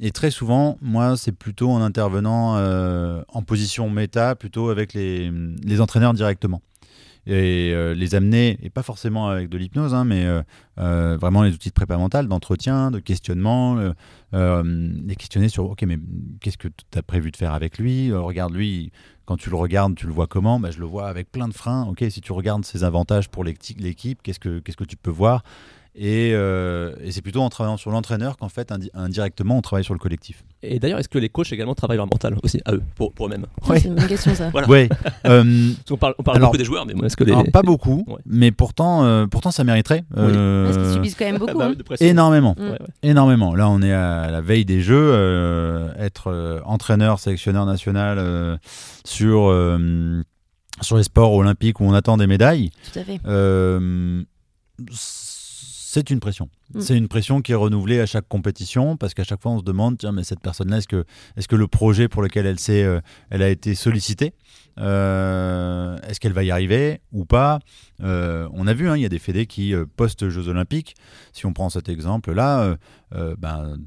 [0.00, 2.56] Et très souvent, moi, c'est plutôt en intervenant
[3.28, 6.60] en position méta, plutôt avec les entraîneurs directement.
[7.28, 10.42] Et euh, les amener, et pas forcément avec de l'hypnose, hein, mais euh,
[10.78, 13.76] euh, vraiment les outils de prépa mentale, d'entretien, de questionnement,
[14.32, 15.98] les questionner sur, ok, mais
[16.40, 18.12] qu'est-ce que tu as prévu de faire avec lui?
[18.12, 18.92] Regarde lui,
[19.24, 20.60] quand tu le regardes, tu le vois comment?
[20.60, 21.84] Bah, Je le vois avec plein de freins.
[21.88, 25.10] Ok, si tu regardes ses avantages pour l'équi- l'équipe, qu'est-ce que, qu'est-ce que tu peux
[25.10, 25.42] voir?
[25.96, 26.30] Et,
[27.10, 30.44] c'est plutôt en travaillant sur l'entraîneur qu'en fait, indi- indirectement, on travaille sur le collectif.
[30.62, 33.26] Et d'ailleurs, est-ce que les coachs également travaillent leur mental aussi, à eux, pour, pour
[33.26, 34.48] eux-mêmes Ouais, C'est une bonne question ça.
[34.50, 34.66] Voilà.
[34.68, 34.88] Ouais.
[35.26, 35.44] euh,
[35.76, 37.32] Parce qu'on parle, on parle Alors- beaucoup des joueurs, mais moi, est-ce que les.
[37.32, 38.16] alors, pas beaucoup, Ouais.
[38.24, 40.04] mais pourtant, euh, pourtant ça mériterait.
[40.16, 41.58] euh, Parce qu'ils subissent quand même beaucoup.
[41.58, 41.74] bah, hein.
[41.76, 42.06] de pression.
[42.06, 42.54] énormément.
[42.58, 42.78] Ouais, ouais.
[43.02, 43.54] Énormément.
[43.54, 44.96] Là, on est à la veille des Jeux.
[45.12, 48.56] euh, être euh, entraîneur, sélectionneur national euh,
[49.04, 50.22] sur, euh,
[50.80, 53.20] sur les sports olympiques où on attend des médailles, Tout à fait.
[55.96, 56.50] C'est une pression.
[56.74, 56.80] Mm.
[56.80, 59.64] C'est une pression qui est renouvelée à chaque compétition parce qu'à chaque fois, on se
[59.64, 61.04] demande tiens, mais cette personne-là, est-ce que,
[61.38, 64.34] est que le projet pour lequel elle, s'est, euh, elle a été sollicitée,
[64.78, 67.60] euh, est-ce qu'elle va y arriver ou pas?
[68.02, 70.96] Euh, On a vu, hein, il y a des fédés qui, euh, post-Jeux Olympiques,
[71.32, 72.76] si on prend cet exemple-là, euh,
[73.14, 73.78] euh, ben,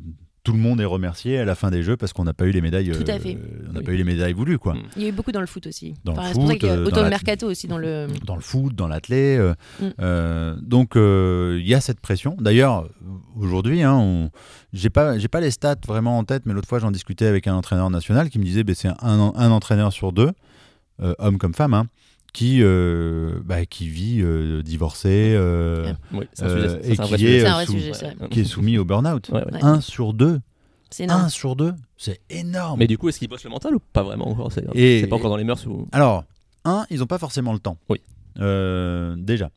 [0.49, 2.51] tout le monde est remercié à la fin des Jeux parce qu'on n'a pas eu
[2.51, 2.91] les médailles.
[2.91, 3.37] Tout à euh, fait.
[3.69, 3.85] on n'a Oui.
[3.85, 4.75] pas eu les médailles voulues, quoi.
[4.95, 5.93] Il y a eu beaucoup dans le foot aussi.
[6.03, 8.07] Dans le c'est pour ça foot, y a euh, autant de mercato aussi dans le.
[8.25, 9.37] dans le foot, dans l'athlé.
[9.37, 9.85] euh, Mm.
[10.01, 12.35] euh, donc il y a cette pression.
[12.39, 12.89] D'ailleurs,
[13.35, 14.29] aujourd'hui, hein, on-
[14.73, 17.47] j'ai pas, j'ai pas les stats vraiment en tête, mais l'autre fois j'en discutais avec
[17.47, 20.31] un entraîneur national qui me disait, ben, c'est un, un entraîneur sur deux,
[21.19, 21.85] homme comme femme, hein,
[22.33, 27.91] qui, euh, bah, qui vit euh, divorcé, euh, Oui, euh, sujet, et qui est, sujet,
[28.29, 29.29] qui est soumis au burn-out.
[29.29, 29.53] Ouais, ouais.
[29.53, 29.59] Ouais.
[29.63, 30.39] Un sur deux,
[30.89, 31.21] C'est énorme.
[31.23, 32.79] un sur deux, c'est énorme.
[32.79, 35.07] Mais du coup, est-ce qu'ils bossent le mental ou pas vraiment encore C'est Et- c'est
[35.07, 35.87] pas encore dans les mœurs ou...
[35.91, 36.23] Alors,
[36.65, 37.77] un, ils n'ont pas forcément le temps.
[37.89, 37.99] Oui.
[38.39, 39.49] Euh, déjà.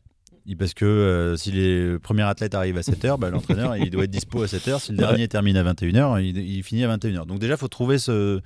[0.59, 4.11] Parce que euh, si les premiers athlètes arrivent à 7h, bah, l'entraîneur il doit être
[4.11, 4.79] dispo à 7h.
[4.81, 5.05] Si le Ouais.
[5.05, 7.25] dernier termine à 21h, il, il finit à 21h.
[7.25, 8.41] Donc déjà, il faut trouver ce,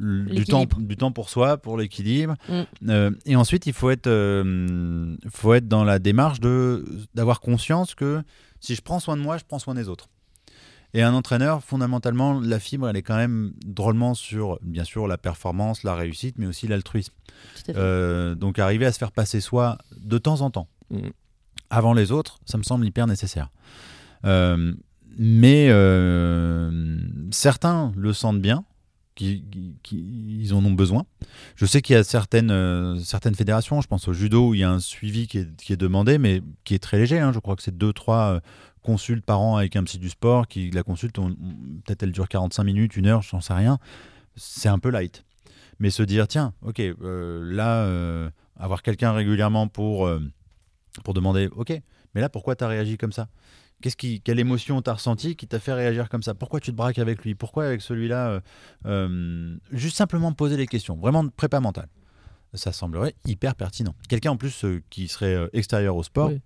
[0.00, 0.80] du, temps, L'équilibre.
[0.80, 2.34] du temps pour soi, pour l'équilibre.
[2.48, 2.62] Mm.
[2.90, 6.84] Euh, et ensuite, il faut être, euh, faut être dans la démarche de-
[7.14, 8.22] d'avoir conscience que
[8.60, 10.08] si je prends soin de moi, je prends soin des autres.
[10.96, 15.18] Et un entraîneur, fondamentalement, la fibre, elle est quand même drôlement sur, bien sûr, la
[15.18, 17.12] performance, la réussite, mais aussi l'altruisme.
[17.70, 21.08] Euh, donc arriver à se faire passer soi de temps en temps, Mm.
[21.70, 23.50] avant les autres, ça me semble hyper nécessaire.
[24.24, 24.72] Euh,
[25.18, 26.98] mais euh,
[27.30, 28.64] certains le sentent bien,
[29.14, 29.44] qui,
[29.92, 31.04] ils en ont besoin.
[31.56, 34.60] Je sais qu'il y a certaines, euh, certaines fédérations, je pense au judo, où il
[34.60, 37.18] y a un suivi qui est, qui est demandé, mais qui est très léger.
[37.20, 37.32] hein.
[37.32, 38.40] Je crois que c'est 2-3
[38.82, 40.46] consultes par an avec un psy du sport.
[40.48, 43.78] Qui, la consulte, on- on- peut-être elle dure 45 minutes, une heure, j'en sais rien.
[44.36, 45.24] C'est un peu light.
[45.78, 50.20] Mais se dire, tiens, ok, euh, là, euh, avoir quelqu'un régulièrement pour, euh,
[51.02, 51.72] pour demander, ok,
[52.14, 53.28] mais là, pourquoi tu as réagi comme ça?
[53.82, 56.34] Qu'est-ce qui, quelle émotion t'as ressenti qui t'a fait réagir comme ça?
[56.34, 57.34] Pourquoi tu te braques avec lui?
[57.34, 58.40] Pourquoi avec celui-là euh,
[58.86, 61.88] euh, Juste simplement poser les questions, vraiment de prépa mentale.
[62.54, 63.94] Ça semblerait hyper pertinent.
[64.08, 66.40] Quelqu'un en plus euh, qui serait extérieur au sport, Oui.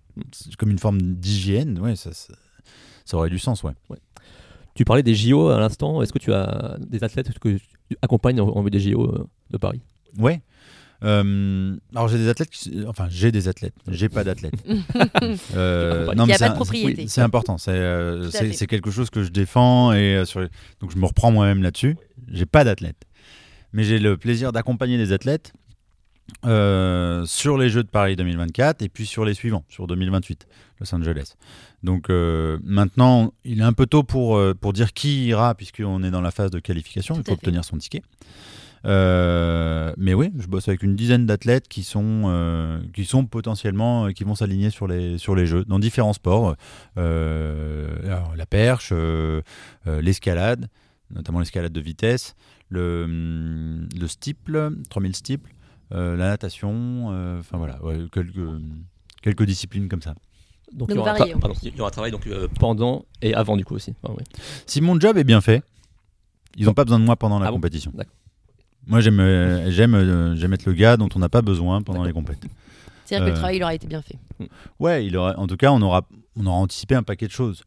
[0.57, 2.33] comme une forme d'hygiène, ouais, ça, ça,
[3.05, 3.73] ça aurait du sens, ouais.
[4.75, 6.01] Tu parlais des JO à l'instant.
[6.01, 9.57] Est-ce que tu as des athlètes que tu accompagnes en, en vue des JO de
[9.57, 9.81] Paris?
[10.17, 10.41] Ouais.
[11.03, 14.53] Euh, alors j'ai des athlètes, qui- enfin j'ai des athlètes, j'ai pas d'athlètes.
[15.55, 17.07] Euh, Il y a non, mais pas c'est de un- propriété.
[17.07, 20.49] C'est important, c'est euh, c'est- quelque chose que je défends et euh, sur les-
[20.81, 21.95] donc je me reprends moi-même là-dessus.
[22.27, 23.03] J'ai pas d'athlètes,
[23.73, 25.53] mais j'ai le plaisir d'accompagner des athlètes
[26.45, 30.47] euh, sur les Jeux de Paris 2024 et puis sur les suivants, sur 2028,
[30.79, 31.33] Los Angeles.
[31.81, 36.11] Donc euh, maintenant, il est un peu tôt pour, pour dire qui ira, puisqu'on est
[36.11, 38.01] dans la phase de qualification, Tout il faut obtenir son ticket.
[38.85, 44.05] Euh, mais oui, je bosse avec une dizaine d'athlètes qui sont euh, qui sont potentiellement
[44.05, 46.55] euh, qui vont s'aligner sur les sur les jeux dans différents sports,
[46.97, 49.41] Euh, alors, la perche, euh,
[49.87, 50.67] euh, l'escalade,
[51.13, 52.35] notamment l'escalade de vitesse,
[52.69, 53.05] le
[53.99, 55.51] le steeple, 3000 steeple,
[55.93, 58.47] euh, la natation, euh, enfin voilà, ouais, quelques
[59.21, 60.13] quelques disciplines comme ça.
[60.73, 61.33] donc, Donc il, y aura varié.
[61.33, 63.93] pardon, il y aura un travail donc, euh, pendant et avant du coup aussi.
[64.03, 64.23] Ah, ouais.
[64.67, 65.63] Si mon job est bien fait,
[66.55, 67.91] ils n'ont pas besoin de moi pendant la Ah bon compétition.
[67.93, 68.13] D'accord.
[68.89, 72.03] Moi, j'aime, euh, j'aime, euh, j'aime être le gars dont on n'a pas besoin pendant
[72.03, 72.49] les compétitions.
[73.05, 74.17] C'est-à-dire que Euh, le travail il aura été bien fait.
[74.79, 77.63] Ouais, il aurait, en tout cas, on aura, on aura anticipé un paquet de choses.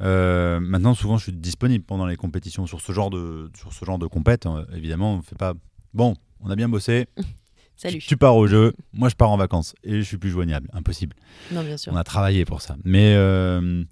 [0.00, 3.84] Euh, maintenant, souvent, je suis disponible pendant les compétitions sur ce genre de, sur ce
[3.84, 4.46] genre de compète.
[4.46, 5.52] euh, évidemment, on fait pas.
[5.92, 7.06] Bon, on a bien bossé.
[7.76, 7.98] Salut.
[7.98, 10.68] Tu pars au jeu, moi je pars en vacances et je suis plus joignable.
[10.74, 11.16] Impossible.
[11.50, 11.90] Non, bien sûr.
[11.92, 12.76] On a travaillé pour ça.
[12.84, 13.82] Mais, euh,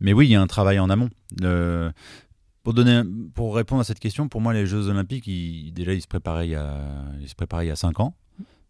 [0.00, 1.08] mais oui, il y a un travail en amont.
[1.42, 1.90] Euh,
[2.62, 3.02] pour, donner,
[3.34, 6.46] pour répondre à cette question, pour moi, les Jeux Olympiques, ils- déjà, ils se préparaient
[6.48, 6.80] il y a,
[7.20, 8.14] ils se préparaient il y a 5 ans.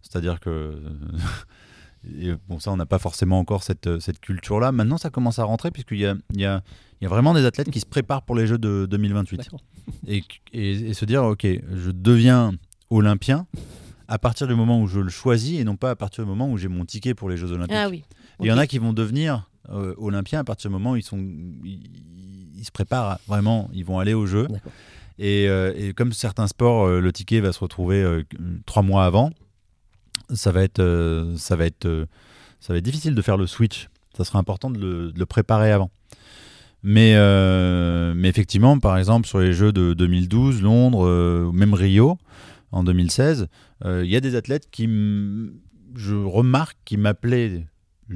[0.03, 0.75] C'est-à-dire que.
[2.19, 4.73] et bon, ça, on n'a pas forcément encore cette, cette culture-là.
[4.73, 6.63] Maintenant, ça commence à rentrer, puisqu'il y a, il y, a,
[7.01, 9.61] il y a vraiment des athlètes qui se préparent pour les Jeux de 2028 D'accord.
[10.07, 10.23] et,
[10.53, 12.53] et- et se dire ok je deviens
[12.91, 13.47] olympien
[14.09, 16.51] à partir du moment où je le choisis et non pas à partir du moment
[16.51, 17.77] où j'ai mon ticket pour les Jeux Olympiques.
[17.77, 18.05] Ah oui.
[18.41, 21.03] Il y en a qui vont devenir euh, olympiens à partir du moment où ils
[21.03, 21.91] sont ils,
[22.57, 24.73] ils se préparent vraiment ils vont aller aux Jeux D'accord.
[25.19, 28.25] et, euh, et comme certains sports euh, le ticket va se retrouver
[28.67, 29.31] trois mois avant
[30.33, 32.07] ça va être ça va être
[32.61, 33.89] ça va être difficile de faire le switch.
[34.17, 35.91] Ça sera important de le, de le préparer avant.
[36.85, 37.15] Mais,
[38.15, 42.19] mais effectivement, par exemple, sur les Jeux de 2012, Londres, ou même Rio,
[42.73, 43.49] en 2016,
[43.85, 44.89] euh, il y a des athlètes qui,
[45.95, 47.67] je remarque, qui m'appelaient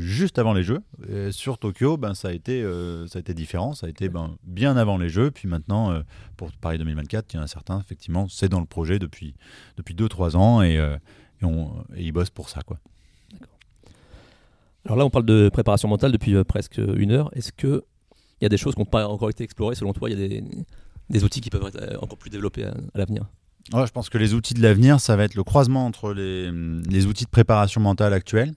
[0.00, 0.80] juste avant les Jeux.
[1.08, 4.08] Et sur Tokyo, ben, ça, a été, euh, ça a été différent, ça a été
[4.08, 5.30] ben, bien avant les Jeux.
[5.30, 6.00] Puis maintenant, euh,
[6.36, 9.34] pour Paris 2024, il y en a certains, effectivement, c'est dans le projet depuis 2-3
[9.76, 10.96] depuis deux, trois ans et, euh,
[11.42, 12.60] et, on- et ils bossent pour ça.
[12.62, 12.78] Quoi.
[14.84, 17.30] Alors là, on parle de préparation mentale depuis presque une heure.
[17.34, 17.82] Est-ce que
[18.40, 19.74] il y a des choses qui n'ont pas encore été explorées?
[19.74, 20.44] Selon toi Il y a des,
[21.10, 23.24] des outils qui peuvent être encore plus développés à, à l'avenir?
[23.72, 26.52] Ouais, je pense que les outils de l'avenir, ça va être le croisement entre les,
[26.52, 28.54] les outils de préparation mentale actuels,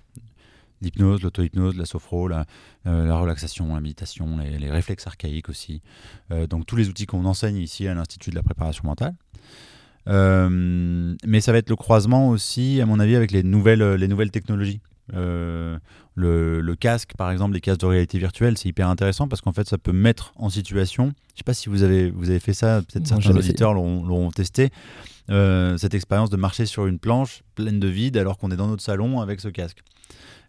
[0.81, 2.45] l'hypnose, l'auto-hypnose, la sophro, la,
[2.87, 5.81] euh, la relaxation, la méditation, les, réflexes archaïques aussi.
[6.31, 9.15] Euh, donc tous les outils qu'on enseigne ici à l'Institut de la préparation mentale.
[10.07, 14.81] Euh, mais ça va être le croisement aussi, à mon avis, avec les nouvelles technologies.
[15.13, 15.77] Euh,
[16.15, 19.53] le, le casque, par exemple, les casques de réalité virtuelle, c'est hyper intéressant parce qu'en
[19.53, 21.05] fait, ça peut mettre en situation.
[21.05, 24.03] Je ne sais pas si vous avez, vous avez fait ça, peut-être certains auditeurs l'auront
[24.05, 24.69] l'auront testé.
[25.29, 28.67] Euh, cette expérience de marcher sur une planche pleine de vide alors qu'on est dans
[28.67, 29.79] notre salon avec ce casque.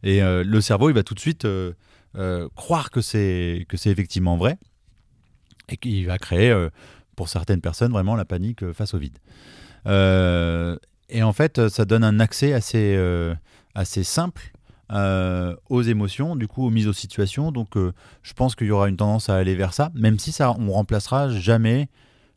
[0.02, 1.46] Et euh, le cerveau, il va tout de suite
[2.56, 4.58] croire que c'est que c'est effectivement vrai
[5.68, 6.52] et qu'il va créer,
[7.14, 9.18] pour certaines personnes, vraiment la panique face au vide.
[9.86, 12.96] Et en fait, ça donne un accès assez,
[13.74, 14.52] assez simple
[14.92, 17.52] euh, aux émotions, du coup aux mises aux situations.
[17.52, 17.92] Donc, euh,
[18.22, 20.72] je pense qu'il y aura une tendance à aller vers ça, même si ça, on
[20.72, 21.88] remplacera jamais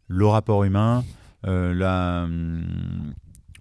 [0.08, 1.04] le rapport humain,
[1.48, 3.14] euh, la, hum,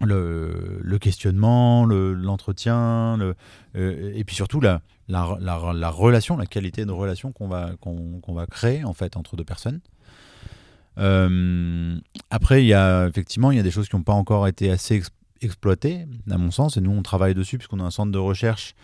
[0.03, 3.35] le, questionnement, le- l'entretien, le,
[3.75, 8.21] et puis surtout la, la, la- la relation, la qualité de relation qu'on va, qu'on
[8.35, 9.81] va créer en fait entre deux personnes.
[12.31, 14.71] Après, il y a effectivement il y a des choses qui n'ont pas encore été
[14.71, 15.11] assez ex-
[15.43, 18.75] exploitées, à mon sens, et nous on travaille dessus puisqu'on a un centre de recherche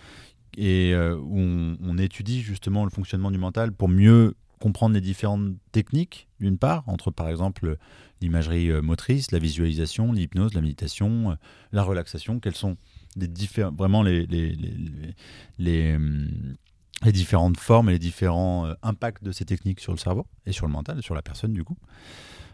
[0.56, 5.54] et euh, où on, étudie justement le fonctionnement du mental pour mieux comprendre les différentes
[5.72, 7.76] techniques, d'une part, entre par exemple
[8.20, 11.34] l'imagerie euh, motrice, la visualisation, l'hypnose, la méditation, euh,
[11.72, 12.76] la relaxation, quelles sont
[13.16, 13.28] les
[13.76, 14.56] vraiment les, les,
[15.58, 15.98] les,
[17.12, 20.72] différentes formes et les différents impacts de ces techniques sur le cerveau et sur le
[20.72, 21.76] mental, sur la personne du coup.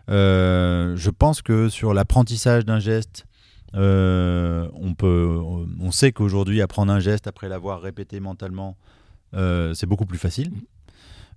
[0.09, 3.26] Je pense que sur l'apprentissage d'un geste,
[3.74, 5.40] euh, on, peut,
[5.80, 8.76] on sait qu'aujourd'hui, apprendre un geste après l'avoir répété mentalement,
[9.34, 10.50] euh, c'est beaucoup plus facile.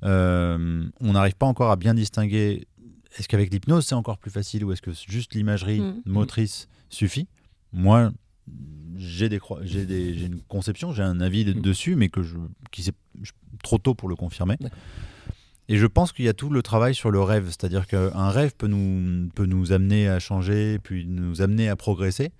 [0.04, 2.68] Euh, on n'arrive pas encore à bien distinguer
[3.18, 6.02] est-ce qu'avec l'hypnose c'est encore plus facile ou est-ce que juste l'imagerie Mhm.
[6.06, 7.28] motrice suffit?
[7.74, 8.12] Moi,
[8.96, 9.40] j'ai des,
[9.86, 11.62] des- j'ai une conception, j'ai un avis de- Mhm.
[11.62, 12.38] dessus, mais que je,
[12.72, 12.94] qui c'est
[13.64, 14.58] trop tôt pour le confirmer.
[15.70, 18.54] Et je pense qu'il y a tout le travail sur le rêve, c'est-à-dire qu'un rêve
[18.58, 22.32] peut nous, peut nous amener à changer, puis nous amener à progresser.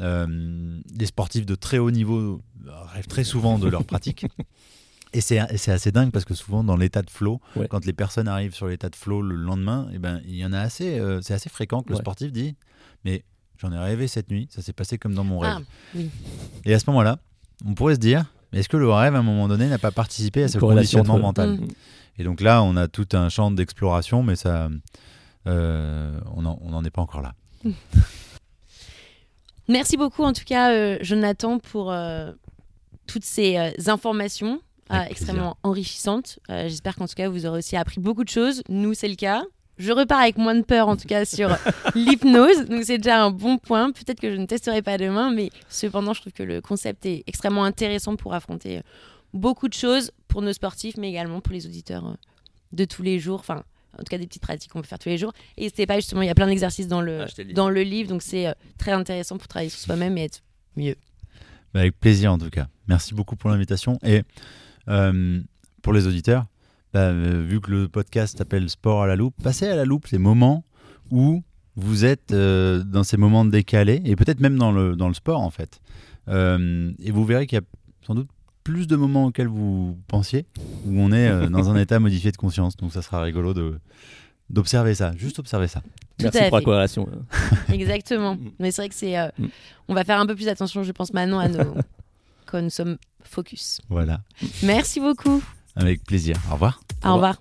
[0.00, 4.24] Euh, les sportifs de très haut niveau rêvent très souvent de leur pratique.
[5.14, 7.68] Et c'est et c'est assez dingue parce que souvent dans l'état de flow, Ouais.
[7.68, 10.54] quand les personnes arrivent sur l'état de flow le lendemain, eh ben, il y en
[10.54, 12.00] a assez, euh, c'est assez fréquent que le Ouais.
[12.00, 12.56] sportif dit
[13.04, 13.22] Mais
[13.58, 15.56] j'en ai rêvé cette nuit, ça s'est passé comme dans mon rêve.
[15.58, 15.62] Ah,
[15.94, 16.08] oui.
[16.64, 17.18] Et à ce moment-là,
[17.66, 19.90] on pourrait se dire Mais est-ce que le rêve à un moment donné n'a pas
[19.90, 21.68] participé à ce conditionnement mental Mm.
[22.18, 24.68] Et donc là, on a tout un champ d'exploration, mais ça,
[25.46, 27.34] euh, on n'en est pas encore là.
[29.68, 32.32] Merci beaucoup en tout cas, euh, Jonathan, pour euh,
[33.06, 34.60] toutes ces euh, informations
[34.92, 36.38] euh, extrêmement enrichissantes.
[36.50, 38.62] Euh, J'espère qu'en tout cas, vous aurez aussi appris beaucoup de choses.
[38.68, 39.42] Nous, c'est le cas.
[39.78, 41.56] Je repars avec moins de peur en tout cas sur
[41.94, 43.90] l'hypnose, donc c'est déjà un bon point.
[43.92, 47.24] Peut-être que je ne testerai pas demain, mais cependant, je trouve que le concept est
[47.26, 48.82] extrêmement intéressant pour affronter euh,
[49.32, 52.14] beaucoup de choses pour nos sportifs, mais également pour les auditeurs euh,
[52.72, 53.40] de tous les jours.
[53.40, 53.64] Enfin,
[53.94, 55.32] en tout cas, des petites pratiques qu'on peut faire tous les jours.
[55.56, 57.54] Et n'hésitez pas, justement, il y a plein d'exercices dans le, livre.
[57.54, 60.40] dans le livre, donc c'est euh, très intéressant pour travailler sur soi-même et être
[60.76, 60.96] mieux.
[61.74, 62.68] Bah, avec plaisir en tout cas.
[62.86, 63.98] Merci beaucoup pour l'invitation.
[64.02, 64.22] Et
[64.88, 65.40] euh,
[65.82, 66.46] pour les auditeurs,
[66.92, 70.06] bah, euh, vu que le podcast s'appelle Sport à la loupe, passez à la loupe
[70.08, 70.64] les moments
[71.10, 71.42] où
[71.76, 75.40] vous êtes euh, dans ces moments décalés, et peut-être même dans le, dans le sport
[75.40, 75.80] en fait.
[76.28, 77.64] Euh, et vous verrez qu'il y a
[78.06, 78.28] sans doute
[78.64, 80.46] plus de moments auxquels vous pensiez,
[80.86, 82.76] où on est euh, dans un état modifié de conscience.
[82.76, 83.78] Donc ça sera rigolo de
[84.50, 85.80] d'observer ça, juste observer ça.
[86.18, 87.08] Tout Merci pour la corrélation.
[87.72, 88.36] Exactement.
[88.58, 89.18] Mais c'est vrai que c'est.
[89.18, 89.46] euh, Mm.
[89.88, 91.74] On va faire un peu plus attention, je pense, maintenant à nos.
[92.46, 93.80] quand nous sommes focus.
[93.88, 94.20] Voilà,
[94.62, 95.42] Merci beaucoup.
[95.76, 96.36] Avec plaisir.
[96.50, 96.80] Au revoir.
[97.04, 97.36] Au revoir.